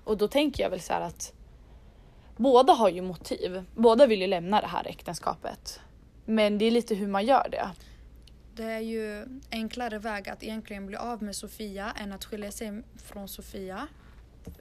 Och 0.05 0.17
då 0.17 0.29
tänker 0.29 0.63
jag 0.63 0.71
väl 0.71 0.81
så 0.81 0.93
här 0.93 1.01
att 1.01 1.33
båda 2.37 2.73
har 2.73 2.89
ju 2.89 3.03
motiv. 3.03 3.65
Båda 3.77 4.07
vill 4.07 4.21
ju 4.21 4.27
lämna 4.27 4.61
det 4.61 4.67
här 4.67 4.87
äktenskapet. 4.89 5.81
Men 6.25 6.59
det 6.59 6.65
är 6.65 6.71
lite 6.71 6.95
hur 6.95 7.09
man 7.09 7.27
gör 7.27 7.49
det. 7.51 7.71
Det 8.57 8.65
är 8.65 8.81
ju 8.81 9.27
enklare 9.51 9.99
väg 9.99 10.29
att 10.29 10.43
egentligen 10.43 10.87
bli 10.87 10.97
av 10.97 11.23
med 11.23 11.37
Sofia 11.37 11.93
än 11.93 12.13
att 12.13 12.25
skilja 12.25 12.53
sig 12.53 12.83
från 12.97 13.29
Sofia. 13.29 13.89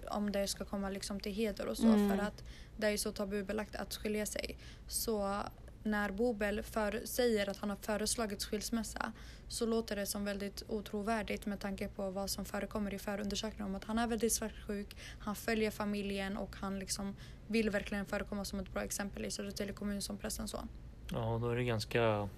Om 0.07 0.31
det 0.31 0.47
ska 0.47 0.65
komma 0.65 0.89
liksom 0.89 1.19
till 1.19 1.31
heder 1.31 1.67
och 1.67 1.77
så. 1.77 1.87
Mm. 1.87 2.09
För 2.09 2.25
att 2.25 2.43
det 2.77 2.87
är 2.87 2.91
ju 2.91 2.97
så 2.97 3.11
tabubelagt 3.11 3.75
att 3.75 3.95
skilja 3.95 4.25
sig. 4.25 4.57
Så 4.87 5.39
när 5.83 6.11
Bobel 6.11 6.63
för, 6.63 7.01
säger 7.05 7.49
att 7.49 7.57
han 7.57 7.69
har 7.69 7.77
föreslagit 7.77 8.43
skilsmässa 8.43 9.11
så 9.47 9.65
låter 9.65 9.95
det 9.95 10.05
som 10.05 10.25
väldigt 10.25 10.63
otrovärdigt 10.67 11.45
med 11.45 11.59
tanke 11.59 11.87
på 11.87 12.09
vad 12.09 12.29
som 12.29 12.45
förekommer 12.45 12.93
i 12.93 12.99
förundersökningen 12.99 13.65
om 13.65 13.75
att 13.75 13.83
han 13.83 13.99
är 13.99 14.07
väldigt 14.07 14.33
svartsjuk, 14.33 14.97
han 15.19 15.35
följer 15.35 15.71
familjen 15.71 16.37
och 16.37 16.55
han 16.55 16.79
liksom 16.79 17.15
vill 17.47 17.69
verkligen 17.69 18.05
förekomma 18.05 18.45
som 18.45 18.59
ett 18.59 18.73
bra 18.73 18.83
exempel 18.83 19.25
i 19.25 19.31
Södertälje 19.31 19.73
kommun 19.73 20.01
som 20.01 20.17
prästens 20.17 20.51
son. 20.51 20.67
Ja, 21.11 21.39
då 21.41 21.49
är 21.49 21.55
det 21.55 21.63
ganska... 21.63 22.29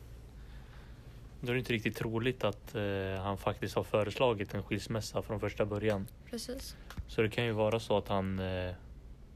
Då 1.45 1.51
är 1.51 1.53
det 1.53 1.59
inte 1.59 1.73
riktigt 1.73 1.95
troligt 1.95 2.43
att 2.43 2.75
eh, 2.75 3.21
han 3.23 3.37
faktiskt 3.37 3.75
har 3.75 3.83
föreslagit 3.83 4.53
en 4.53 4.63
skilsmässa 4.63 5.21
från 5.21 5.39
första 5.39 5.65
början. 5.65 6.07
Precis. 6.29 6.75
Så 7.07 7.21
det 7.21 7.29
kan 7.29 7.45
ju 7.45 7.51
vara 7.51 7.79
så 7.79 7.97
att 7.97 8.07
han 8.07 8.39
eh, 8.39 8.71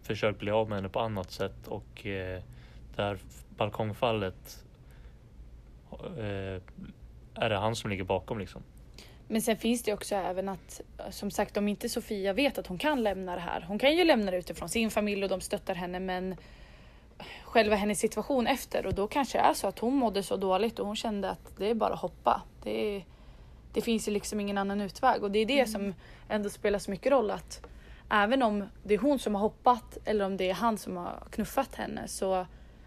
försökt 0.03 0.39
bli 0.39 0.51
av 0.51 0.69
med 0.69 0.77
henne 0.77 0.89
på 0.89 0.99
annat 0.99 1.31
sätt 1.31 1.67
och 1.67 2.05
eh, 2.05 2.41
det 2.95 3.01
här 3.01 3.17
balkongfallet 3.57 4.63
eh, 5.91 6.61
är 7.35 7.49
det 7.49 7.57
han 7.57 7.75
som 7.75 7.89
ligger 7.89 8.03
bakom 8.03 8.39
liksom. 8.39 8.63
Men 9.27 9.41
sen 9.41 9.57
finns 9.57 9.83
det 9.83 9.93
också 9.93 10.15
även 10.15 10.49
att 10.49 10.81
som 11.09 11.31
sagt 11.31 11.57
om 11.57 11.67
inte 11.67 11.89
Sofia 11.89 12.33
vet 12.33 12.57
att 12.57 12.67
hon 12.67 12.77
kan 12.77 13.03
lämna 13.03 13.35
det 13.35 13.41
här. 13.41 13.61
Hon 13.61 13.79
kan 13.79 13.95
ju 13.95 14.03
lämna 14.03 14.31
det 14.31 14.37
utifrån 14.37 14.69
sin 14.69 14.91
familj 14.91 15.23
och 15.23 15.29
de 15.29 15.41
stöttar 15.41 15.75
henne 15.75 15.99
men 15.99 16.35
själva 17.49 17.75
hennes 17.75 17.99
situation 17.99 18.47
efter 18.47 18.85
och 18.85 18.93
då 18.93 19.07
kanske 19.07 19.37
det 19.37 19.41
är 19.41 19.53
så 19.53 19.67
att 19.67 19.79
hon 19.79 19.95
mådde 19.95 20.23
så 20.23 20.37
dåligt 20.37 20.79
och 20.79 20.87
hon 20.87 20.95
kände 20.95 21.29
att 21.29 21.57
det 21.57 21.69
är 21.69 21.73
bara 21.73 21.93
att 21.93 21.99
hoppa. 21.99 22.41
Det, 22.63 22.95
är, 22.95 23.05
det 23.73 23.81
finns 23.81 24.07
ju 24.07 24.11
liksom 24.11 24.39
ingen 24.39 24.57
annan 24.57 24.81
utväg 24.81 25.23
och 25.23 25.31
det 25.31 25.39
är 25.39 25.45
det 25.45 25.65
som 25.65 25.93
ändå 26.29 26.49
spelar 26.49 26.79
så 26.79 26.91
mycket 26.91 27.11
roll 27.11 27.31
att 27.31 27.65
även 28.09 28.43
om 28.43 28.63
det 28.83 28.93
är 28.93 28.97
hon 28.97 29.19
som 29.19 29.35
har 29.35 29.41
hoppat 29.41 29.97
eller 30.05 30.25
om 30.25 30.37
det 30.37 30.49
är 30.49 30.53
han 30.53 30.77
som 30.77 30.97
har 30.97 31.23
knuffat 31.31 31.75
henne 31.75 32.07
så 32.07 32.45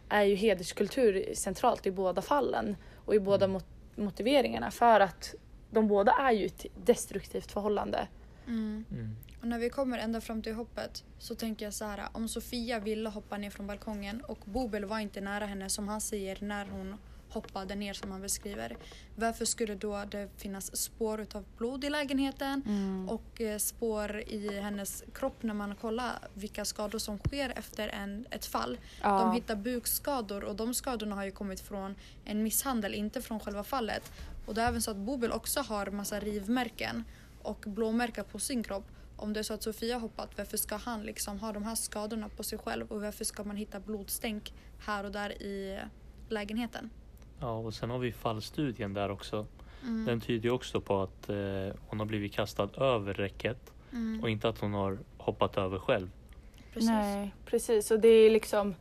är 0.09 0.23
ju 0.23 0.35
hederskultur 0.35 1.35
centralt 1.35 1.87
i 1.87 1.91
båda 1.91 2.23
fallen 2.23 2.77
och 3.05 3.15
i 3.15 3.21
båda 3.21 3.49
mot- 3.49 3.67
motiveringarna 3.97 4.71
för 4.71 5.01
att 5.01 5.35
de 5.71 5.89
båda 5.89 6.13
är 6.13 6.33
ju 6.33 6.47
ett 6.47 6.67
destruktivt 6.85 7.53
förhållande. 7.53 8.09
Mm. 8.47 8.85
Mm. 8.91 9.17
Och 9.43 9.49
när 9.49 9.59
vi 9.59 9.71
kommer 9.71 9.99
ända 9.99 10.21
fram 10.21 10.43
till 10.43 10.55
hoppet 10.55 11.05
så 11.19 11.35
tänker 11.35 11.65
jag 11.65 11.75
så 11.75 11.85
här. 11.85 12.09
Om 12.13 12.29
Sofia 12.29 12.79
ville 12.79 13.09
hoppa 13.09 13.39
ner 13.39 13.51
från 13.51 13.67
balkongen 13.67 14.21
och 14.21 14.39
Bobel 14.45 14.85
var 14.85 14.99
inte 14.99 15.21
nära 15.21 15.47
henne 15.47 15.69
som 15.69 15.89
han 15.89 16.01
säger 16.01 16.39
när 16.41 16.67
hon 16.67 16.97
hoppade 17.29 17.75
ner 17.75 17.93
som 17.93 18.11
han 18.11 18.21
beskriver. 18.21 18.77
Varför 19.17 19.45
skulle 19.45 19.75
då 19.75 20.05
det 20.11 20.29
finnas 20.37 20.77
spår 20.77 21.21
utav 21.21 21.45
blod 21.59 21.85
i 21.85 21.91
lägenheten 21.91 22.63
och 23.09 23.41
eh, 23.41 23.59
spår 23.59 24.21
i 24.21 24.61
hennes 24.61 25.05
kropp 25.15 25.43
när 25.43 25.55
man 25.55 25.75
kollar 25.75 26.13
vilka 26.35 26.65
skador 26.65 26.99
som 26.99 27.19
sker 27.19 27.53
efter 27.57 27.89
en, 27.89 28.27
ett 28.31 28.47
fall. 28.47 28.79
Ja. 29.03 29.19
De 29.19 29.33
hittar 29.33 29.57
bukskador 29.57 30.45
och 30.45 30.57
de 30.57 30.75
skadorna 30.75 31.15
har 31.15 31.25
ju 31.25 31.31
kommit 31.31 31.61
från 31.61 31.95
en 32.25 32.43
misshandel, 32.43 32.95
inte 32.95 33.23
från 33.23 33.41
själva 33.41 33.65
fallet. 33.65 34.13
Och 34.47 34.55
det 34.55 34.63
är 34.63 34.69
även 34.69 34.83
så 34.83 34.91
att 34.91 34.97
Bobel 34.97 35.33
också 35.33 35.61
har 35.61 35.87
massa 35.87 36.21
rivmärken 36.21 37.05
och 37.43 37.65
blåmärken 37.67 38.25
på 38.25 38.39
sin 38.39 38.63
kropp. 38.63 38.85
Om 39.23 39.33
det 39.33 39.41
är 39.41 39.45
så 39.45 39.55
att 39.55 39.63
Sofia 39.63 39.99
hoppat, 39.99 40.31
varför 40.39 40.57
ska 40.57 40.77
han 40.77 41.03
liksom 41.03 41.39
ha 41.41 41.53
de 41.53 41.63
här 41.63 41.75
skadorna 41.75 42.29
på 42.29 42.43
sig 42.43 42.59
själv 42.59 42.93
och 42.93 43.01
varför 43.01 43.25
ska 43.25 43.45
man 43.45 43.57
hitta 43.57 43.81
blodstänk 43.81 44.53
här 44.79 45.05
och 45.05 45.13
där 45.13 45.43
i 45.43 45.79
lägenheten? 46.29 46.91
Ja, 47.41 47.57
och 47.57 47.75
sen 47.75 47.91
har 47.91 47.99
vi 47.99 48.13
fallstudien 48.13 48.95
där 48.95 49.11
också. 49.11 49.47
Mm. 49.83 50.05
Den 50.05 50.21
tyder 50.21 50.49
ju 50.49 50.51
också 50.55 50.81
på 50.81 51.03
att 51.03 51.29
eh, 51.29 51.37
hon 51.87 51.99
har 51.99 52.07
blivit 52.07 52.33
kastad 52.33 52.69
över 52.77 53.15
räcket 53.15 53.73
Mm. 53.93 54.23
och 54.23 54.31
inte 54.31 54.49
att 54.49 54.59
hon 54.59 54.75
har 54.75 54.99
hoppat 55.19 55.57
över 55.57 55.79
själv. 55.79 56.11
Precis. 56.73 56.89
Nej, 56.91 57.35
precis. 57.47 57.91
Och 57.91 58.01
det 58.01 58.09
är 58.09 58.31
liksom 58.31 58.75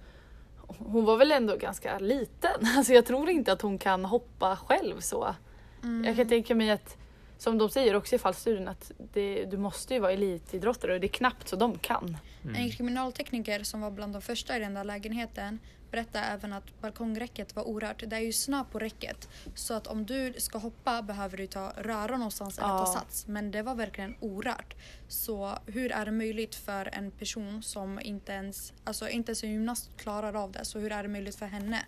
hon 0.78 1.06
var 1.06 1.18
väl 1.18 1.32
ändå 1.32 1.56
ganska 1.58 2.00
liten. 2.00 2.52
Alltså 2.78 2.94
jag 2.94 3.06
tror 3.06 3.30
inte 3.30 3.52
att 3.52 3.62
hon 3.62 3.78
kan 3.78 4.06
hoppa 4.06 4.56
själv 4.56 5.00
så. 5.00 5.36
Mm. 5.84 6.06
Jag 6.06 6.16
kan 6.16 6.28
tänka 6.28 6.56
mig 6.56 6.72
att 6.72 6.98
som 7.42 7.58
de 7.58 7.70
säger 7.70 7.96
också 7.96 8.16
i 8.16 8.20
fallstudien 8.20 8.68
att 8.68 8.92
det, 9.14 9.46
du 9.46 9.58
måste 9.58 9.94
ju 9.94 10.00
vara 10.00 10.12
elitidrottare 10.12 10.94
och 10.94 11.00
det 11.00 11.08
är 11.08 11.10
knappt 11.10 11.48
så 11.48 11.56
de 11.56 11.78
kan. 11.80 12.18
En 12.44 12.50
Mm. 12.56 12.72
kriminaltekniker 12.72 13.64
som 13.64 13.82
var 13.82 13.92
bland 13.92 14.14
de 14.14 14.22
första 14.22 14.58
i 14.58 14.60
den 14.60 14.74
där 14.74 14.84
lägenheten 14.84 15.60
berättade 15.92 16.26
även 16.26 16.54
att 16.54 16.82
balkongräcket 16.82 17.56
var 17.56 17.64
orört. 17.64 18.04
Det 18.08 18.16
är 18.16 18.20
ju 18.20 18.34
snö 18.34 18.64
på 18.72 18.80
räcket 18.80 19.30
så 19.56 19.74
att 19.74 19.88
om 19.88 20.06
du 20.06 20.34
ska 20.38 20.58
hoppa 20.58 21.02
behöver 21.02 21.38
du 21.38 21.48
ta 21.48 21.74
röra 21.78 22.18
någonstans 22.18 22.58
eller 22.58 22.68
ta 22.68 22.78
Ja. 22.80 22.86
sats. 22.86 23.28
Men 23.28 23.52
det 23.52 23.62
var 23.62 23.76
verkligen 23.76 24.16
orört. 24.20 24.74
Så 25.08 25.58
hur 25.66 25.92
är 25.92 26.06
det 26.06 26.12
möjligt 26.12 26.56
för 26.56 26.90
en 26.94 27.12
person 27.12 27.64
som 27.64 28.00
inte 28.00 28.32
ens, 28.32 28.74
alltså 28.84 29.10
inte 29.10 29.30
ens 29.30 29.44
en 29.44 29.52
gymnast 29.52 29.90
klarar 29.98 30.34
av 30.44 30.52
det. 30.52 30.66
Så 30.66 30.80
hur 30.80 30.92
är 30.92 31.04
det 31.04 31.10
möjligt 31.10 31.36
för 31.36 31.46
henne 31.46 31.86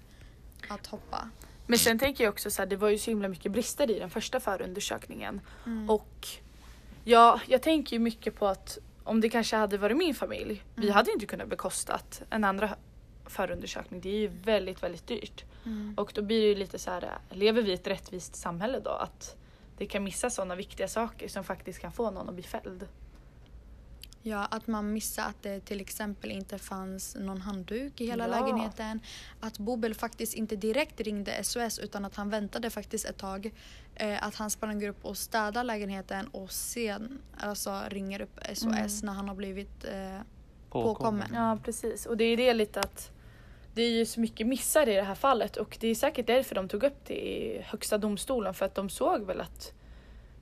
att 0.69 0.87
hoppa? 0.87 1.29
Men 1.67 1.79
sen 1.79 1.99
tänker 1.99 2.23
jag 2.23 2.31
också 2.31 2.51
så 2.51 2.61
här, 2.61 2.67
det 2.69 2.75
var 2.75 2.89
ju 2.89 2.97
så 2.97 3.11
himla 3.11 3.27
mycket 3.27 3.51
brister 3.51 3.91
i 3.91 3.99
den 3.99 4.09
första 4.09 4.39
förundersökningen. 4.39 5.41
Mm. 5.65 5.89
Och 5.89 6.27
ja, 7.03 7.39
jag 7.47 7.61
tänker 7.61 7.95
ju 7.95 7.99
mycket 7.99 8.35
på 8.35 8.47
att 8.47 8.77
om 9.03 9.21
det 9.21 9.29
kanske 9.29 9.55
hade 9.55 9.77
varit 9.77 9.97
min 9.97 10.15
familj, 10.15 10.63
vi 10.75 10.83
Mm. 10.83 10.93
hade 10.93 11.09
ju 11.09 11.13
inte 11.13 11.25
kunnat 11.25 11.47
bekostat 11.47 12.21
en 12.29 12.43
andra 12.43 12.75
förundersökning. 13.25 14.01
Det 14.01 14.09
är 14.09 14.19
ju 14.19 14.27
väldigt, 14.27 14.83
väldigt 14.83 15.07
dyrt. 15.07 15.43
Mm. 15.65 15.93
Och 15.97 16.11
då 16.15 16.21
blir 16.21 16.41
det 16.41 16.47
ju 16.47 16.55
lite 16.55 16.79
så 16.79 16.91
här, 16.91 17.17
lever 17.29 17.61
vi 17.61 17.71
i 17.71 17.73
ett 17.73 17.87
rättvist 17.87 18.35
samhälle 18.35 18.79
då? 18.79 18.89
Att 18.91 19.35
det 19.77 19.85
kan 19.85 20.03
missa 20.03 20.29
sådana 20.29 20.55
viktiga 20.55 20.87
saker 20.87 21.27
som 21.27 21.43
faktiskt 21.43 21.79
kan 21.79 21.91
få 21.91 22.11
någon 22.11 22.29
att 22.29 22.35
bli 22.35 22.43
fälld. 22.43 22.87
Ja, 24.25 24.45
att 24.45 24.67
man 24.67 24.93
missade 24.93 25.27
att 25.27 25.43
det 25.43 25.59
till 25.59 25.81
exempel 25.81 26.31
inte 26.31 26.57
fanns 26.57 27.15
någon 27.19 27.41
handduk 27.41 28.01
i 28.01 28.05
hela 28.05 28.27
Ja. 28.27 28.39
lägenheten. 28.39 28.99
Att 29.39 29.57
Bobel 29.59 29.93
faktiskt 29.95 30.33
inte 30.33 30.55
direkt 30.55 31.01
ringde 31.01 31.43
SOS 31.43 31.79
utan 31.79 32.05
att 32.05 32.15
han 32.15 32.29
väntade 32.29 32.69
faktiskt 32.69 33.05
ett 33.05 33.17
tag. 33.17 33.51
Eh, 33.95 34.23
att 34.27 34.35
han 34.35 34.49
sprang 34.49 34.87
upp 34.87 35.05
och 35.05 35.17
städade 35.17 35.63
lägenheten 35.63 36.27
och 36.27 36.51
sen 36.51 37.19
alltså, 37.37 37.81
ringer 37.89 38.21
upp 38.21 38.39
SOS 38.53 38.63
Mm. 38.63 38.87
när 39.03 39.13
han 39.13 39.27
har 39.27 39.35
blivit 39.35 39.83
eh, 39.85 39.91
Påkommen. 40.69 40.95
påkommen. 40.95 41.27
Ja 41.33 41.57
precis 41.63 42.05
och 42.05 42.17
det 42.17 42.23
är 42.23 42.37
det 42.37 42.53
lite 42.53 42.79
att 42.79 43.11
det 43.73 43.81
är 43.81 43.91
ju 43.91 44.05
så 44.05 44.19
mycket 44.19 44.47
missar 44.47 44.89
i 44.89 44.95
det 44.95 45.01
här 45.03 45.15
fallet 45.15 45.57
och 45.57 45.77
det 45.79 45.87
är 45.87 45.95
säkert 45.95 46.27
därför 46.27 46.55
de 46.55 46.67
tog 46.67 46.83
upp 46.83 47.05
det 47.07 47.13
i 47.27 47.61
högsta 47.65 47.97
domstolen 47.97 48.53
för 48.53 48.65
att 48.65 48.75
de 48.75 48.89
såg 48.89 49.21
väl 49.21 49.41
att 49.41 49.73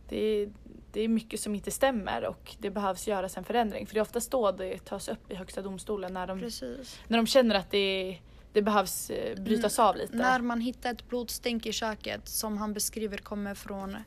det 0.09 0.17
är, 0.25 0.51
det 0.91 1.01
är 1.01 1.07
mycket 1.07 1.39
som 1.39 1.55
inte 1.55 1.71
stämmer 1.71 2.25
och 2.25 2.55
det 2.59 2.69
behövs 2.69 3.07
göras 3.07 3.37
en 3.37 3.43
förändring 3.43 3.87
för 3.87 3.93
det 3.93 3.99
är 3.99 4.01
oftast 4.01 4.31
då 4.31 4.51
det 4.51 4.85
tas 4.85 5.07
upp 5.07 5.31
i 5.31 5.35
högsta 5.35 5.61
domstolen 5.61 6.13
när 6.13 6.27
de, 6.27 6.39
Precis. 6.39 6.99
när 7.07 7.17
de 7.17 7.27
känner 7.27 7.55
att 7.55 7.71
det, 7.71 8.19
det 8.53 8.61
behövs 8.61 9.09
eh, 9.09 9.41
brytas 9.41 9.79
av 9.79 9.95
lite. 9.95 10.15
När 10.17 10.41
man 10.41 10.61
hittar 10.61 10.91
ett 10.91 11.09
blodstänk 11.09 11.65
i 11.65 11.71
köket 11.71 12.27
som 12.27 12.57
han 12.57 12.73
beskriver 12.73 13.17
kommer 13.17 13.55
från 13.55 13.97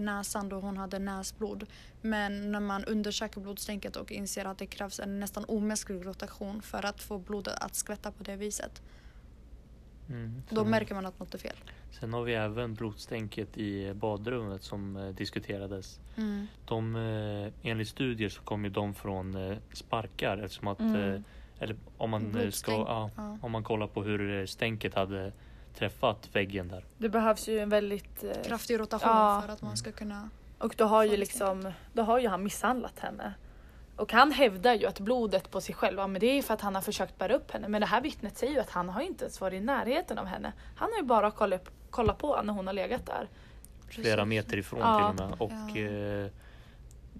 näsan 0.00 0.48
då 0.48 0.60
hon 0.60 0.76
hade 0.76 0.98
näsblod. 0.98 1.66
Men 2.00 2.52
när 2.52 2.60
man 2.60 2.84
undersöker 2.84 3.40
blodstänket 3.40 3.96
och 3.96 4.12
inser 4.12 4.44
att 4.44 4.58
det 4.58 4.66
krävs 4.66 5.00
en 5.00 5.20
nästan 5.20 5.44
omänsklig 5.44 6.06
rotation 6.06 6.62
för 6.62 6.86
att 6.86 7.02
få 7.02 7.18
blodet 7.18 7.54
att 7.60 7.74
skvätta 7.74 8.12
på 8.12 8.24
det 8.24 8.36
viset. 8.36 8.82
Mm. 10.08 10.42
Då 10.48 10.64
märker 10.64 10.94
man 10.94 11.06
att 11.06 11.18
något 11.18 11.34
är 11.34 11.38
fel. 11.38 11.56
Sen 12.00 12.12
har 12.12 12.22
vi 12.22 12.34
även 12.34 12.74
blodstänket 12.74 13.58
i 13.58 13.94
badrummet 13.94 14.62
som 14.62 14.96
eh, 14.96 15.08
diskuterades. 15.08 16.00
Mm. 16.16 16.46
De, 16.64 16.96
eh, 16.96 17.70
enligt 17.70 17.88
studier 17.88 18.28
så 18.28 18.42
kommer 18.42 18.68
de 18.68 18.94
från 18.94 19.50
eh, 19.50 19.56
sparkar 19.72 20.38
eftersom 20.38 20.68
att 20.68 20.80
Mm. 20.80 21.24
eller 21.58 21.76
om 21.96 22.10
man, 22.10 22.52
ska, 22.52 22.72
ja, 22.72 23.10
ja. 23.16 23.38
om 23.42 23.52
man 23.52 23.64
kollar 23.64 23.86
på 23.86 24.02
hur 24.02 24.46
stänket 24.46 24.94
hade 24.94 25.32
träffat 25.74 26.28
väggen 26.32 26.68
där. 26.68 26.84
Det 26.98 27.08
behövs 27.08 27.48
ju 27.48 27.58
en 27.58 27.68
väldigt... 27.68 28.24
Kraftig 28.44 28.80
rotation 28.80 29.10
Ja. 29.10 29.42
för 29.46 29.52
att 29.52 29.62
man 29.62 29.76
ska 29.76 29.92
kunna... 29.92 30.30
Och 30.58 30.74
då 30.78 30.84
har 30.84 31.04
ju 31.04 31.16
liksom, 31.16 31.72
då 31.92 32.02
har 32.02 32.18
ju 32.18 32.28
han 32.28 32.42
misshandlat 32.42 32.98
henne. 32.98 33.34
Och 33.96 34.12
han 34.12 34.32
hävdar 34.32 34.74
ju 34.74 34.86
att 34.86 35.00
blodet 35.00 35.50
på 35.50 35.60
sig 35.60 35.74
själv, 35.74 35.98
ja, 35.98 36.06
men 36.06 36.20
det 36.20 36.26
är 36.26 36.42
för 36.42 36.54
att 36.54 36.60
han 36.60 36.74
har 36.74 36.82
försökt 36.82 37.18
bära 37.18 37.34
upp 37.34 37.50
henne. 37.50 37.68
Men 37.68 37.80
det 37.80 37.86
här 37.86 38.00
vittnet 38.00 38.36
säger 38.38 38.52
ju 38.52 38.58
att 38.60 38.70
han 38.70 38.88
har 38.88 39.00
inte 39.00 39.24
ens 39.24 39.40
varit 39.40 39.62
i 39.62 39.64
närheten 39.64 40.18
av 40.18 40.26
henne. 40.26 40.52
Han 40.76 40.90
har 40.92 40.98
ju 40.98 41.04
bara 41.06 41.30
kollat, 41.30 41.68
kollat 41.90 42.18
på 42.18 42.42
när 42.42 42.52
hon 42.52 42.66
har 42.66 42.74
legat 42.74 43.06
där. 43.06 43.28
Flera 43.88 44.24
meter 44.24 44.56
ifrån 44.56 44.80
Ja. 44.80 45.12
till 45.14 45.22
och 45.24 45.30
med. 45.30 45.40
Och 45.40 45.76
Ja. 45.76 45.80
eh, 46.24 46.30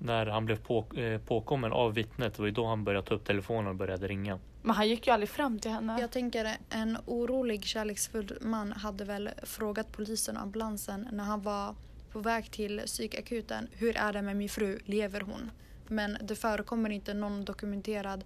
när 0.00 0.26
han 0.26 0.46
blev 0.46 0.56
på, 0.56 0.84
eh, 0.96 1.20
påkommen 1.20 1.72
av 1.72 1.94
vittnet 1.94 2.34
det 2.34 2.38
var 2.42 2.46
ju 2.46 2.52
då 2.52 2.66
han 2.66 2.84
började 2.84 3.06
ta 3.06 3.14
upp 3.14 3.24
telefonen 3.24 3.66
och 3.66 3.74
började 3.76 4.08
ringa. 4.08 4.38
Men 4.62 4.76
han 4.76 4.88
gick 4.88 5.06
ju 5.06 5.12
aldrig 5.12 5.28
fram 5.28 5.58
till 5.58 5.70
henne. 5.70 6.00
Jag 6.00 6.10
tänker 6.10 6.56
en 6.70 6.98
orolig 7.06 7.64
kärleksfull 7.64 8.38
man 8.40 8.72
hade 8.72 9.04
väl 9.04 9.30
frågat 9.42 9.92
polisen 9.92 10.36
och 10.36 10.42
ambulansen 10.42 11.08
när 11.12 11.24
han 11.24 11.42
var 11.42 11.74
på 12.12 12.18
väg 12.18 12.50
till 12.50 12.80
psykakuten. 12.86 13.68
Hur 13.72 13.96
är 13.96 14.12
det 14.12 14.22
med 14.22 14.36
min 14.36 14.48
fru? 14.48 14.78
Lever 14.84 15.20
hon? 15.20 15.50
Men 15.94 16.16
det 16.22 16.34
förekommer 16.36 16.90
inte 16.90 17.14
någon 17.14 17.44
dokumenterad 17.44 18.24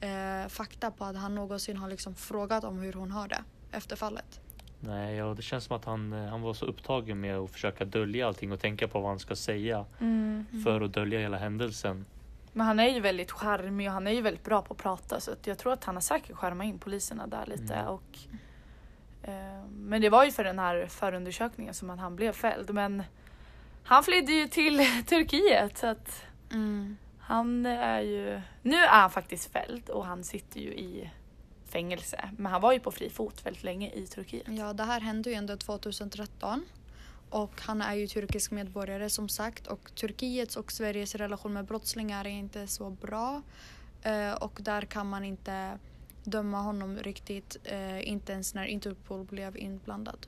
eh, 0.00 0.48
fakta 0.48 0.90
på 0.90 1.04
att 1.04 1.16
han 1.16 1.34
någonsin 1.34 1.76
har 1.76 1.88
liksom 1.88 2.14
frågat 2.14 2.64
om 2.64 2.78
hur 2.78 2.92
hon 2.92 3.10
har 3.10 3.28
det 3.28 3.44
efter 3.72 3.96
fallet. 3.96 4.40
Nej, 4.80 5.16
ja, 5.16 5.34
det 5.34 5.42
känns 5.42 5.64
som 5.64 5.76
att 5.76 5.84
han, 5.84 6.12
eh, 6.12 6.24
han 6.30 6.40
var 6.42 6.54
så 6.54 6.64
upptagen 6.66 7.20
med 7.20 7.36
att 7.36 7.50
försöka 7.50 7.84
dölja 7.84 8.26
allting 8.26 8.52
och 8.52 8.60
tänka 8.60 8.88
på 8.88 9.00
vad 9.00 9.08
han 9.10 9.18
ska 9.18 9.36
säga 9.36 9.84
Mm. 10.00 10.46
för 10.64 10.80
att 10.80 10.92
dölja 10.92 11.20
hela 11.20 11.36
händelsen. 11.38 12.04
Men 12.52 12.66
han 12.66 12.80
är 12.80 12.88
ju 12.88 13.00
väldigt 13.00 13.30
charmig 13.30 13.86
och 13.88 13.92
han 13.92 14.06
är 14.06 14.10
ju 14.10 14.20
väldigt 14.22 14.44
bra 14.44 14.62
på 14.62 14.74
att 14.74 14.78
prata 14.82 15.20
så 15.20 15.32
att 15.32 15.46
jag 15.46 15.58
tror 15.58 15.72
att 15.72 15.84
han 15.84 15.96
har 15.96 16.00
säkert 16.02 16.36
skärmat 16.36 16.66
in 16.66 16.78
poliserna 16.78 17.26
där 17.26 17.46
lite. 17.46 17.74
Mm. 17.74 17.86
Och, 17.88 18.18
eh, 19.22 19.64
men 19.70 20.00
det 20.02 20.08
var 20.08 20.24
ju 20.24 20.30
för 20.32 20.44
den 20.44 20.58
här 20.58 20.86
förundersökningen 20.86 21.74
som 21.74 21.90
att 21.90 21.98
han 22.00 22.16
blev 22.16 22.32
fälld. 22.32 22.70
Men 22.74 23.02
han 23.82 24.04
flydde 24.04 24.32
ju 24.32 24.46
till 24.48 24.78
Turkiet 25.06 25.78
så 25.78 25.86
att 25.86 26.22
Mm. 26.52 26.96
Han 27.30 27.66
är 27.66 28.00
ju... 28.00 28.40
Nu 28.62 28.76
är 28.76 28.88
han 29.00 29.10
faktiskt 29.10 29.52
fälld 29.52 29.90
och 29.90 30.06
han 30.06 30.24
sitter 30.24 30.60
ju 30.60 30.68
i 30.74 31.10
fängelse. 31.64 32.30
Men 32.38 32.52
han 32.52 32.60
var 32.60 32.72
ju 32.72 32.80
på 32.80 32.90
fri 32.90 33.10
fot 33.10 33.46
väldigt 33.46 33.62
länge 33.64 33.90
i 33.90 34.06
Turkiet. 34.06 34.48
Ja, 34.48 34.72
det 34.72 34.84
här 34.84 35.00
hände 35.00 35.30
ju 35.30 35.36
ändå 35.36 35.56
2013. 35.56 36.64
Och 37.30 37.60
han 37.60 37.82
är 37.82 37.94
ju 37.94 38.06
turkisk 38.06 38.50
medborgare 38.50 39.10
som 39.10 39.28
sagt 39.28 39.66
och 39.66 39.94
Turkiets 39.94 40.56
och 40.56 40.72
Sveriges 40.72 41.14
relation 41.14 41.52
med 41.52 41.64
brottslingar 41.64 42.24
är 42.24 42.28
inte 42.30 42.66
så 42.66 42.90
bra. 42.90 43.42
Eh, 44.02 44.32
och 44.32 44.58
där 44.62 44.82
kan 44.82 45.08
man 45.08 45.24
inte 45.24 45.78
döma 46.24 46.58
honom 46.62 46.96
riktigt, 46.98 47.56
eh, 47.64 48.08
inte 48.08 48.32
ens 48.32 48.54
när 48.54 48.64
Interpol 48.64 49.24
blev 49.24 49.56
inblandad. 49.56 50.26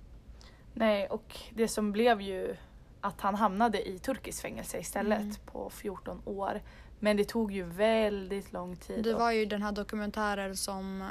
Nej, 0.75 1.07
och 1.07 1.39
det 1.55 1.69
som 1.69 1.93
blev 1.93 2.21
ju 2.21 2.57
att 3.01 3.21
han 3.21 3.35
hamnade 3.35 3.89
i 3.89 3.99
turkiskt 3.99 4.43
fängelse 4.43 4.79
istället 4.79 5.21
Mm. 5.21 5.35
på 5.47 5.71
14 5.71 6.23
år. 6.25 6.61
Men 7.05 7.17
det 7.17 7.25
tog 7.25 7.53
ju 7.53 7.65
väldigt 7.65 8.53
lång 8.53 8.77
tid. 8.77 9.05
Det 9.05 9.15
var 9.15 9.33
ju 9.33 9.47
den 9.47 9.63
här 9.63 9.73
dokumentären 9.73 10.57
som 10.57 11.05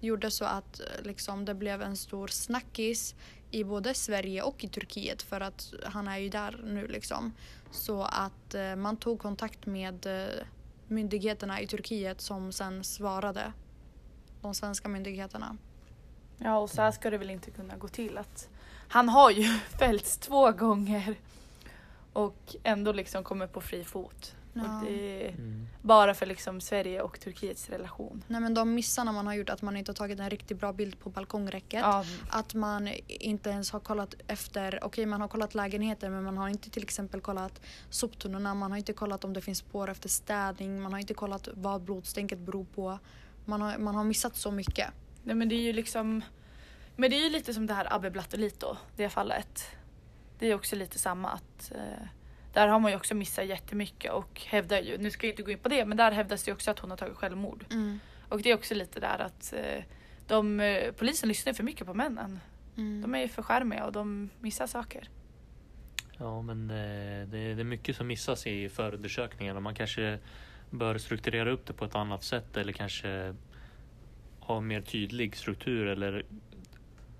gjorde 0.00 0.30
så 0.30 0.44
att 0.44 0.80
eh, 0.80 1.02
liksom, 1.02 1.44
det 1.44 1.54
blev 1.54 1.82
en 1.82 1.96
stor 1.96 2.28
snackis 2.28 3.14
i 3.50 3.64
både 3.64 3.94
Sverige 3.94 4.42
och 4.42 4.64
i 4.64 4.68
Turkiet 4.68 5.22
för 5.22 5.40
att 5.40 5.72
han 5.84 6.08
är 6.08 6.18
ju 6.18 6.28
där 6.28 6.60
nu 6.64 6.86
liksom. 6.86 7.32
Så 7.70 8.02
att 8.02 8.54
eh, 8.54 8.76
man 8.76 8.96
tog 8.96 9.18
kontakt 9.18 9.66
med 9.66 10.06
eh, 10.06 10.44
myndigheterna 10.88 11.60
i 11.60 11.66
Turkiet 11.66 12.20
som 12.20 12.52
sen 12.52 12.84
svarade. 12.84 13.52
De 14.40 14.54
svenska 14.54 14.88
myndigheterna. 14.88 15.56
Ja, 16.38 16.58
och 16.58 16.70
så 16.70 16.82
här 16.82 16.90
ska 16.90 17.10
det 17.10 17.18
väl 17.18 17.30
inte 17.30 17.50
kunna 17.50 17.76
gå 17.76 17.88
till. 17.88 18.18
Att 18.18 18.48
han 18.88 19.08
har 19.08 19.30
ju 19.30 19.44
fällts 19.78 20.18
två 20.18 20.50
gånger 20.52 21.14
och 22.12 22.56
ändå 22.62 22.92
liksom 22.92 23.24
kommer 23.24 23.46
på 23.46 23.60
fri 23.60 23.84
fot. 23.84 24.34
Ja. 24.54 24.62
Och 24.78 24.84
det 24.84 25.26
är 25.26 25.28
Mm. 25.34 25.66
bara 25.82 26.14
för 26.14 26.26
liksom 26.26 26.60
Sverige 26.60 27.00
och 27.02 27.20
Turkiets 27.20 27.68
relation. 27.70 28.24
Nej 28.28 28.40
men 28.40 28.54
de 28.54 28.74
missarna 28.74 29.12
man 29.12 29.26
har 29.26 29.34
gjort 29.34 29.50
att 29.50 29.62
man 29.62 29.76
inte 29.76 29.90
har 29.90 29.94
tagit 29.94 30.20
en 30.20 30.30
riktigt 30.30 30.58
bra 30.60 30.72
bild 30.72 30.98
på 30.98 31.10
balkongräcket. 31.10 31.80
Ja, 31.80 32.04
Att 32.30 32.54
man 32.54 32.88
inte 33.08 33.50
ens 33.50 33.70
har 33.70 33.80
kollat 33.80 34.14
efter, 34.26 34.84
okej 34.84 35.06
man 35.06 35.20
har 35.20 35.28
kollat 35.28 35.54
lägenheter 35.54 36.10
men 36.10 36.24
man 36.24 36.38
har 36.38 36.48
inte 36.48 36.70
till 36.70 36.82
exempel 36.82 37.20
kollat 37.20 37.60
soptunnorna, 37.90 38.54
man 38.54 38.70
har 38.70 38.78
inte 38.78 38.92
kollat 38.92 39.24
om 39.24 39.32
det 39.32 39.40
finns 39.40 39.58
spår 39.58 39.90
efter 39.90 40.08
städning, 40.08 40.82
man 40.82 40.92
har 40.92 41.00
inte 41.00 41.14
kollat 41.14 41.48
vad 41.54 41.80
blodstänket 41.82 42.38
beror 42.38 42.64
på. 42.64 42.98
Man 43.44 43.60
har, 43.62 43.78
man 43.78 43.94
har 43.94 44.04
missat 44.04 44.36
så 44.36 44.50
mycket. 44.50 44.90
nej 45.22 45.34
men 45.36 45.48
det 45.48 45.54
är 45.54 45.62
ju 45.62 45.72
liksom 45.72 46.22
Men 46.96 47.10
det 47.10 47.16
är 47.16 47.24
ju 47.24 47.30
lite 47.30 47.54
som 47.54 47.66
det 47.66 47.74
här 47.74 47.92
Abbe 47.94 48.10
Blattelito, 48.10 48.76
det 48.96 49.08
fallet. 49.08 49.64
Det 50.38 50.50
är 50.50 50.54
också 50.54 50.76
lite 50.76 50.98
samma 50.98 51.28
att 51.30 51.72
eh, 51.74 52.06
där 52.54 52.68
har 52.68 52.78
man 52.78 52.90
ju 52.90 52.96
också 52.96 53.14
missat 53.14 53.46
jättemycket 53.46 54.12
och 54.12 54.42
hävdar 54.46 54.80
ju, 54.80 54.98
nu 54.98 55.10
ska 55.10 55.26
jag 55.26 55.32
inte 55.32 55.42
gå 55.42 55.50
in 55.50 55.58
på 55.58 55.68
det, 55.68 55.84
men 55.84 55.96
där 55.96 56.12
hävdas 56.12 56.44
det 56.44 56.48
ju 56.48 56.52
också 56.54 56.70
att 56.70 56.78
hon 56.78 56.90
har 56.90 56.96
tagit 56.96 57.16
självmord. 57.16 57.64
Och 58.28 58.42
det 58.42 58.50
är 58.50 58.54
också 58.54 58.74
lite 58.74 59.00
där 59.00 59.18
att 59.18 59.52
eh, 59.52 59.84
de, 60.26 60.60
eh, 60.60 60.92
polisen 60.92 61.28
lyssnar 61.28 61.52
för 61.52 61.62
mycket 61.64 61.86
på 61.86 61.94
männen. 61.94 62.40
Mm. 62.76 63.02
De 63.02 63.14
är 63.14 63.18
ju 63.18 63.28
för 63.28 63.42
charmiga 63.42 63.84
och 63.86 63.92
de 63.92 64.30
missar 64.40 64.66
saker. 64.66 65.08
Ja, 66.18 66.42
men 66.42 66.70
eh, 66.70 67.28
det, 67.28 67.54
det 67.54 67.60
är 67.60 67.64
mycket 67.64 67.96
som 67.96 68.06
missas 68.06 68.46
i 68.46 68.68
förundersökningarna. 68.68 69.60
Man 69.60 69.74
kanske 69.74 70.18
bör 70.70 70.98
strukturera 70.98 71.50
upp 71.50 71.66
det 71.66 71.72
på 71.72 71.84
ett 71.84 71.94
annat 71.94 72.22
sätt 72.24 72.56
eller 72.56 72.72
kanske 72.72 73.34
ha 74.40 74.56
en 74.56 74.66
mer 74.66 74.80
tydlig 74.80 75.36
struktur 75.36 75.86
eller 75.86 76.24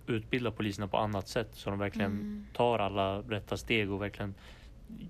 utbilda 0.07 0.51
poliserna 0.51 0.88
på 0.88 0.97
annat 0.97 1.29
sätt 1.29 1.49
så 1.53 1.70
de 1.70 1.79
verkligen 1.79 2.11
Mm. 2.11 2.47
tar 2.53 2.79
alla 2.79 3.18
rätta 3.18 3.57
steg 3.57 3.90
och 3.90 4.03
verkligen 4.03 4.35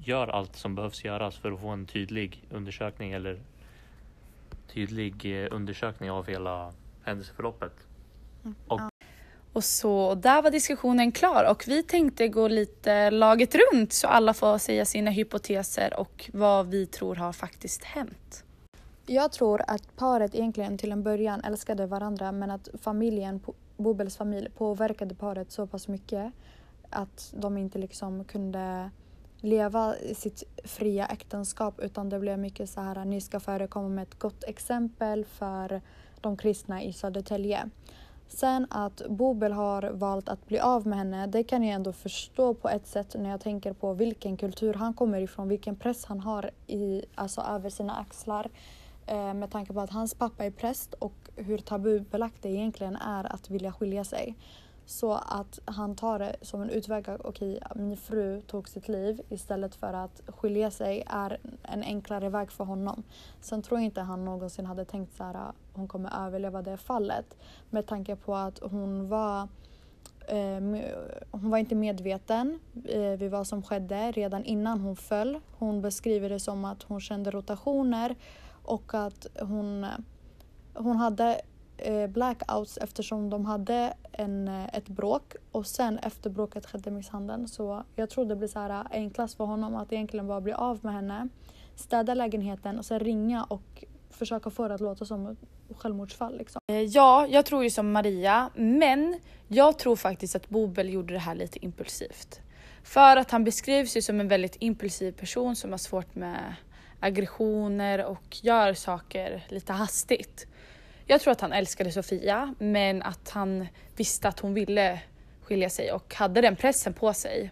gör 0.05 0.29
allt 0.29 0.57
som 0.57 0.75
behövs 0.75 1.05
göras 1.05 1.37
för 1.37 1.53
att 1.53 1.61
få 1.61 1.69
en 1.69 1.87
tydlig 1.87 2.45
undersökning 2.51 3.13
eller 3.13 3.39
tydlig 4.75 5.43
eh, 5.45 5.49
undersökning 5.51 6.11
av 6.11 6.27
hela 6.27 6.73
händelseförloppet. 7.05 7.73
Och- 8.69 8.81
Och 9.53 9.65
så 9.65 10.15
där 10.15 10.43
var 10.43 10.51
diskussionen 10.51 11.13
klar 11.13 11.51
och 11.51 11.65
vi 11.67 11.83
tänkte 11.83 12.29
gå 12.29 12.49
lite 12.49 13.11
laget 13.11 13.55
runt 13.55 13.93
så 13.93 14.07
alla 14.09 14.35
får 14.35 14.59
säga 14.59 14.85
sina 14.85 15.11
hypoteser 15.11 16.01
och 16.01 16.31
vad 16.33 16.67
vi 16.67 16.87
tror 16.87 17.15
har 17.17 17.33
faktiskt 17.33 17.85
hänt. 17.85 18.45
Jag 19.07 19.33
tror 19.33 19.63
att 19.67 19.97
paret 19.97 20.35
egentligen 20.35 20.79
till 20.79 20.93
en 20.93 21.03
början 21.03 21.41
älskade 21.45 21.87
varandra 21.87 22.33
men 22.33 22.51
att 22.51 22.69
familjen, 22.83 23.41
Bobels 23.77 24.17
familj 24.17 24.51
påverkade 24.51 25.15
paret 25.15 25.53
så 25.53 25.67
pass 25.67 25.89
mycket 25.89 26.33
att 26.91 27.35
de 27.37 27.59
inte 27.59 27.79
liksom 27.79 28.25
kunde 28.25 28.91
leva 29.45 29.95
sitt 30.15 30.43
fria 30.65 31.07
äktenskap 31.07 31.81
utan 31.81 32.09
det 32.09 32.19
blev 32.19 32.39
mycket 32.39 32.71
så 32.71 32.81
här 32.81 33.05
ni 33.05 33.21
ska 33.21 33.41
förekomma 33.41 33.89
med 33.89 34.03
ett 34.03 34.19
gott 34.19 34.45
exempel 34.45 35.25
för 35.25 35.81
de 36.21 36.37
kristna 36.37 36.83
i 36.83 36.93
Södertälje. 36.93 37.71
Sen 38.29 38.67
att 38.71 39.03
Bobel 39.09 39.53
har 39.53 39.83
valt 39.83 40.29
att 40.29 40.47
bli 40.47 40.59
av 40.59 40.87
med 40.87 40.99
henne, 40.99 41.27
det 41.27 41.43
kan 41.43 41.63
jag 41.63 41.75
ändå 41.75 41.93
förstå 41.93 42.55
på 42.55 42.69
ett 42.69 42.87
sätt 42.87 43.15
när 43.19 43.31
jag 43.31 43.41
tänker 43.41 43.73
på 43.73 43.93
vilken 43.93 44.37
kultur 44.37 44.75
han 44.75 44.95
kommer 44.95 45.21
ifrån, 45.21 45.49
vilken 45.49 45.77
press 45.77 46.05
han 46.05 46.21
har 46.21 46.51
i, 46.67 47.05
alltså 47.15 47.41
över 47.41 47.71
sina 47.71 47.97
axlar. 47.97 48.51
Eh, 49.07 49.35
med 49.35 49.51
tanke 49.51 49.73
på 49.73 49.81
att 49.81 49.91
hans 49.91 50.15
pappa 50.15 50.45
är 50.45 50.51
präst 50.51 50.95
och 50.95 51.15
hur 51.37 51.59
tabubelagt 51.59 52.43
det 52.43 52.49
egentligen 52.49 52.97
är 52.97 53.33
att 53.33 53.51
vilja 53.51 53.73
skilja 53.73 54.05
sig. 54.05 54.37
Så 54.87 55.13
att 55.13 55.59
han 55.65 55.97
tar 55.97 56.19
det 56.19 56.37
som 56.41 56.63
en 56.63 56.71
utväg, 56.71 57.09
okej 57.25 57.61
min 57.75 57.97
fru 57.97 58.41
tog 58.41 58.69
sitt 58.69 58.89
liv 58.89 59.21
istället 59.29 59.75
för 59.75 59.93
att 59.93 60.23
skilja 60.27 60.71
sig 60.71 61.03
är 61.07 61.39
en 61.63 61.83
enklare 61.83 62.29
väg 62.29 62.51
för 62.51 62.65
honom. 62.65 63.03
Sen 63.41 63.63
tror 63.63 63.81
jag 63.81 63.85
inte 63.85 64.01
han 64.01 64.25
någonsin 64.25 64.67
hade 64.67 64.85
tänkt 64.85 65.17
så 65.17 65.25
här 65.25 65.35
ah, 65.35 65.53
hon 65.73 65.89
kommer 65.89 66.27
överleva 66.27 66.63
det 66.63 66.77
fallet. 66.77 67.37
Med 67.71 67.87
tanke 67.87 68.17
på 68.17 68.35
att 68.35 68.59
hon 68.59 69.09
var 69.09 69.49
eh, 70.29 70.61
hon 71.31 71.51
var 71.51 71.59
inte 71.59 71.75
medveten 71.75 72.59
eh, 72.85 73.11
vid 73.11 73.31
vad 73.31 73.47
som 73.47 73.63
skedde 73.63 74.13
redan 74.13 74.45
innan 74.45 74.81
hon 74.81 74.97
föll. 74.97 75.41
Hon 75.59 75.81
beskriver 75.81 76.29
det 76.29 76.41
som 76.41 76.65
att 76.65 76.83
hon 76.83 77.01
kände 77.01 77.31
rotationer 77.31 78.17
och 78.65 78.95
att 78.95 79.27
hon, 79.41 79.87
hon 80.75 80.97
hade 80.97 81.41
Eh, 81.85 82.07
blackouts 82.07 82.79
eftersom 82.79 83.31
de 83.31 83.45
hade 83.45 83.95
en, 84.13 84.49
eh, 84.49 84.75
ett 84.75 84.89
bråk 84.89 85.35
och 85.53 85.67
sen 85.67 85.99
efter 85.99 86.31
bråket 86.31 86.67
skedde 86.67 86.91
misshandeln. 86.91 87.49
Så 87.49 87.85
jag 87.97 88.11
tror 88.11 88.25
det 88.25 88.37
blir 88.37 88.49
så 88.49 88.59
här 88.59 88.71
eh, 88.71 88.87
enklast 88.91 89.37
för 89.37 89.45
honom 89.45 89.77
att 89.77 89.93
egentligen 89.93 90.27
bara 90.27 90.41
bli 90.41 90.53
av 90.53 90.79
med 90.83 90.93
henne, 90.93 91.29
städa 91.75 92.15
lägenheten 92.15 92.79
och 92.79 92.85
sen 92.85 93.01
ringa 93.01 93.45
och 93.45 93.85
försöka 94.11 94.51
få 94.51 94.69
det 94.69 94.75
att 94.75 94.81
låta 94.81 95.05
som 95.05 95.27
ett 95.27 95.39
självmordsfall. 95.77 96.39
Liksom. 96.39 96.61
Ja, 96.89 97.27
jag 97.27 97.47
tror 97.47 97.65
ju 97.65 97.71
som 97.71 97.93
Maria, 97.93 98.51
men 98.55 99.21
jag 99.49 99.79
tror 99.79 99.97
faktiskt 99.97 100.37
att 100.37 100.49
Bobel 100.49 100.93
gjorde 100.93 101.15
det 101.15 101.21
här 101.21 101.35
lite 101.35 101.65
impulsivt. 101.65 102.41
För 102.83 103.17
att 103.17 103.31
han 103.31 103.45
beskrivs 103.45 103.97
ju 103.97 104.03
som 104.03 104.21
en 104.21 104.29
väldigt 104.29 104.57
impulsiv 104.61 105.13
person 105.13 105.57
som 105.57 105.71
har 105.71 105.79
svårt 105.79 106.15
med 106.15 106.55
aggressioner 107.01 108.05
och 108.05 108.37
gör 108.43 108.75
saker 108.75 109.47
lite 109.49 109.73
hastigt. 109.73 110.47
Jag 111.07 111.21
tror 111.21 111.33
att 111.33 111.41
han 111.41 111.53
älskade 111.53 111.91
Sofia, 111.91 112.55
men 112.59 113.03
att 113.03 113.31
han 113.31 113.67
visste 113.97 114.29
att 114.29 114.41
hon 114.41 114.55
ville 114.55 115.01
skilja 115.43 115.71
sig 115.71 115.93
och 115.93 116.15
hade 116.15 116.41
den 116.41 116.57
pressen 116.57 116.93
på 116.93 117.13
sig. 117.13 117.51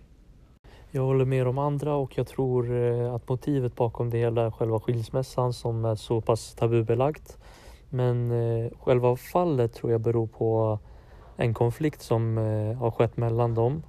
Jag 0.90 1.02
håller 1.02 1.24
med 1.24 1.46
de 1.46 1.58
andra 1.58 1.94
och 1.94 2.18
jag 2.18 2.26
tror 2.26 2.76
eh, 2.76 3.14
att 3.14 3.28
motivet 3.28 3.76
bakom 3.76 4.10
det 4.10 4.18
hela 4.18 4.46
är 4.46 4.50
själva 4.50 4.80
skilsmässan 4.80 5.52
som 5.52 5.84
är 5.84 5.94
så 5.94 6.20
pass 6.20 6.54
tabubelagt. 6.54 7.38
Men 7.88 8.30
eh, 8.30 8.70
själva 8.80 9.16
fallet 9.16 9.74
tror 9.74 9.92
jag 9.92 10.00
beror 10.00 10.26
på 10.26 10.78
en 11.36 11.54
konflikt 11.54 12.02
som 12.02 12.38
eh, 12.38 12.78
har 12.78 12.90
skett 12.90 13.16
mellan 13.16 13.54
dem. 13.54 13.82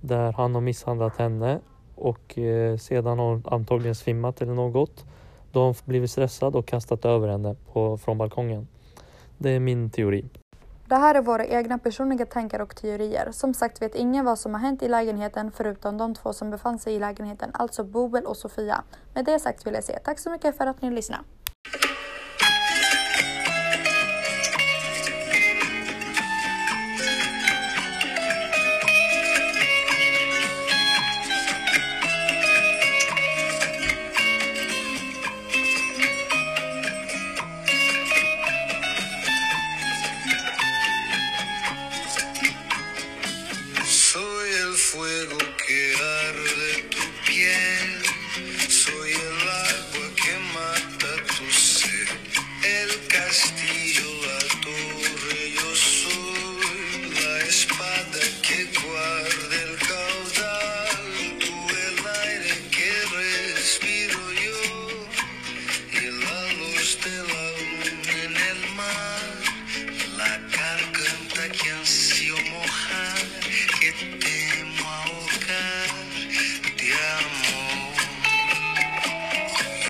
Där 0.00 0.32
han 0.32 0.54
har 0.54 0.62
misshandlat 0.62 1.16
henne 1.16 1.60
och 1.94 2.38
sedan 2.78 3.18
har 3.18 3.26
hon 3.26 3.44
antagligen 3.46 3.94
svimmat 3.94 4.42
eller 4.42 4.54
något. 4.54 5.04
Då 5.52 5.60
har 5.60 5.66
hon 5.66 5.74
blivit 5.84 6.10
stressad 6.10 6.56
och 6.56 6.66
kastat 6.66 7.04
över 7.04 7.28
henne 7.28 7.56
på, 7.72 7.98
från 7.98 8.18
balkongen. 8.18 8.66
Det 9.38 9.50
är 9.50 9.60
min 9.60 9.90
teori. 9.90 10.28
Det 10.88 10.94
här 10.94 11.14
är 11.14 11.22
våra 11.22 11.46
egna 11.46 11.78
personliga 11.78 12.26
tankar 12.26 12.60
och 12.60 12.76
teorier. 12.76 13.28
Som 13.32 13.54
sagt 13.54 13.82
vet 13.82 13.94
ingen 13.94 14.24
vad 14.24 14.38
som 14.38 14.54
har 14.54 14.60
hänt 14.60 14.82
i 14.82 14.88
lägenheten 14.88 15.52
förutom 15.56 15.98
de 15.98 16.14
två 16.14 16.32
som 16.32 16.50
befann 16.50 16.78
sig 16.78 16.94
i 16.94 16.98
lägenheten, 16.98 17.50
alltså 17.54 17.84
Bobel 17.84 18.24
och 18.24 18.36
Sofia. 18.36 18.84
Med 19.14 19.24
det 19.24 19.38
sagt 19.38 19.66
vill 19.66 19.74
jag 19.74 19.84
säga 19.84 19.98
tack 20.04 20.18
så 20.18 20.30
mycket 20.30 20.56
för 20.56 20.66
att 20.66 20.82
ni 20.82 20.90
lyssnade. 20.90 21.22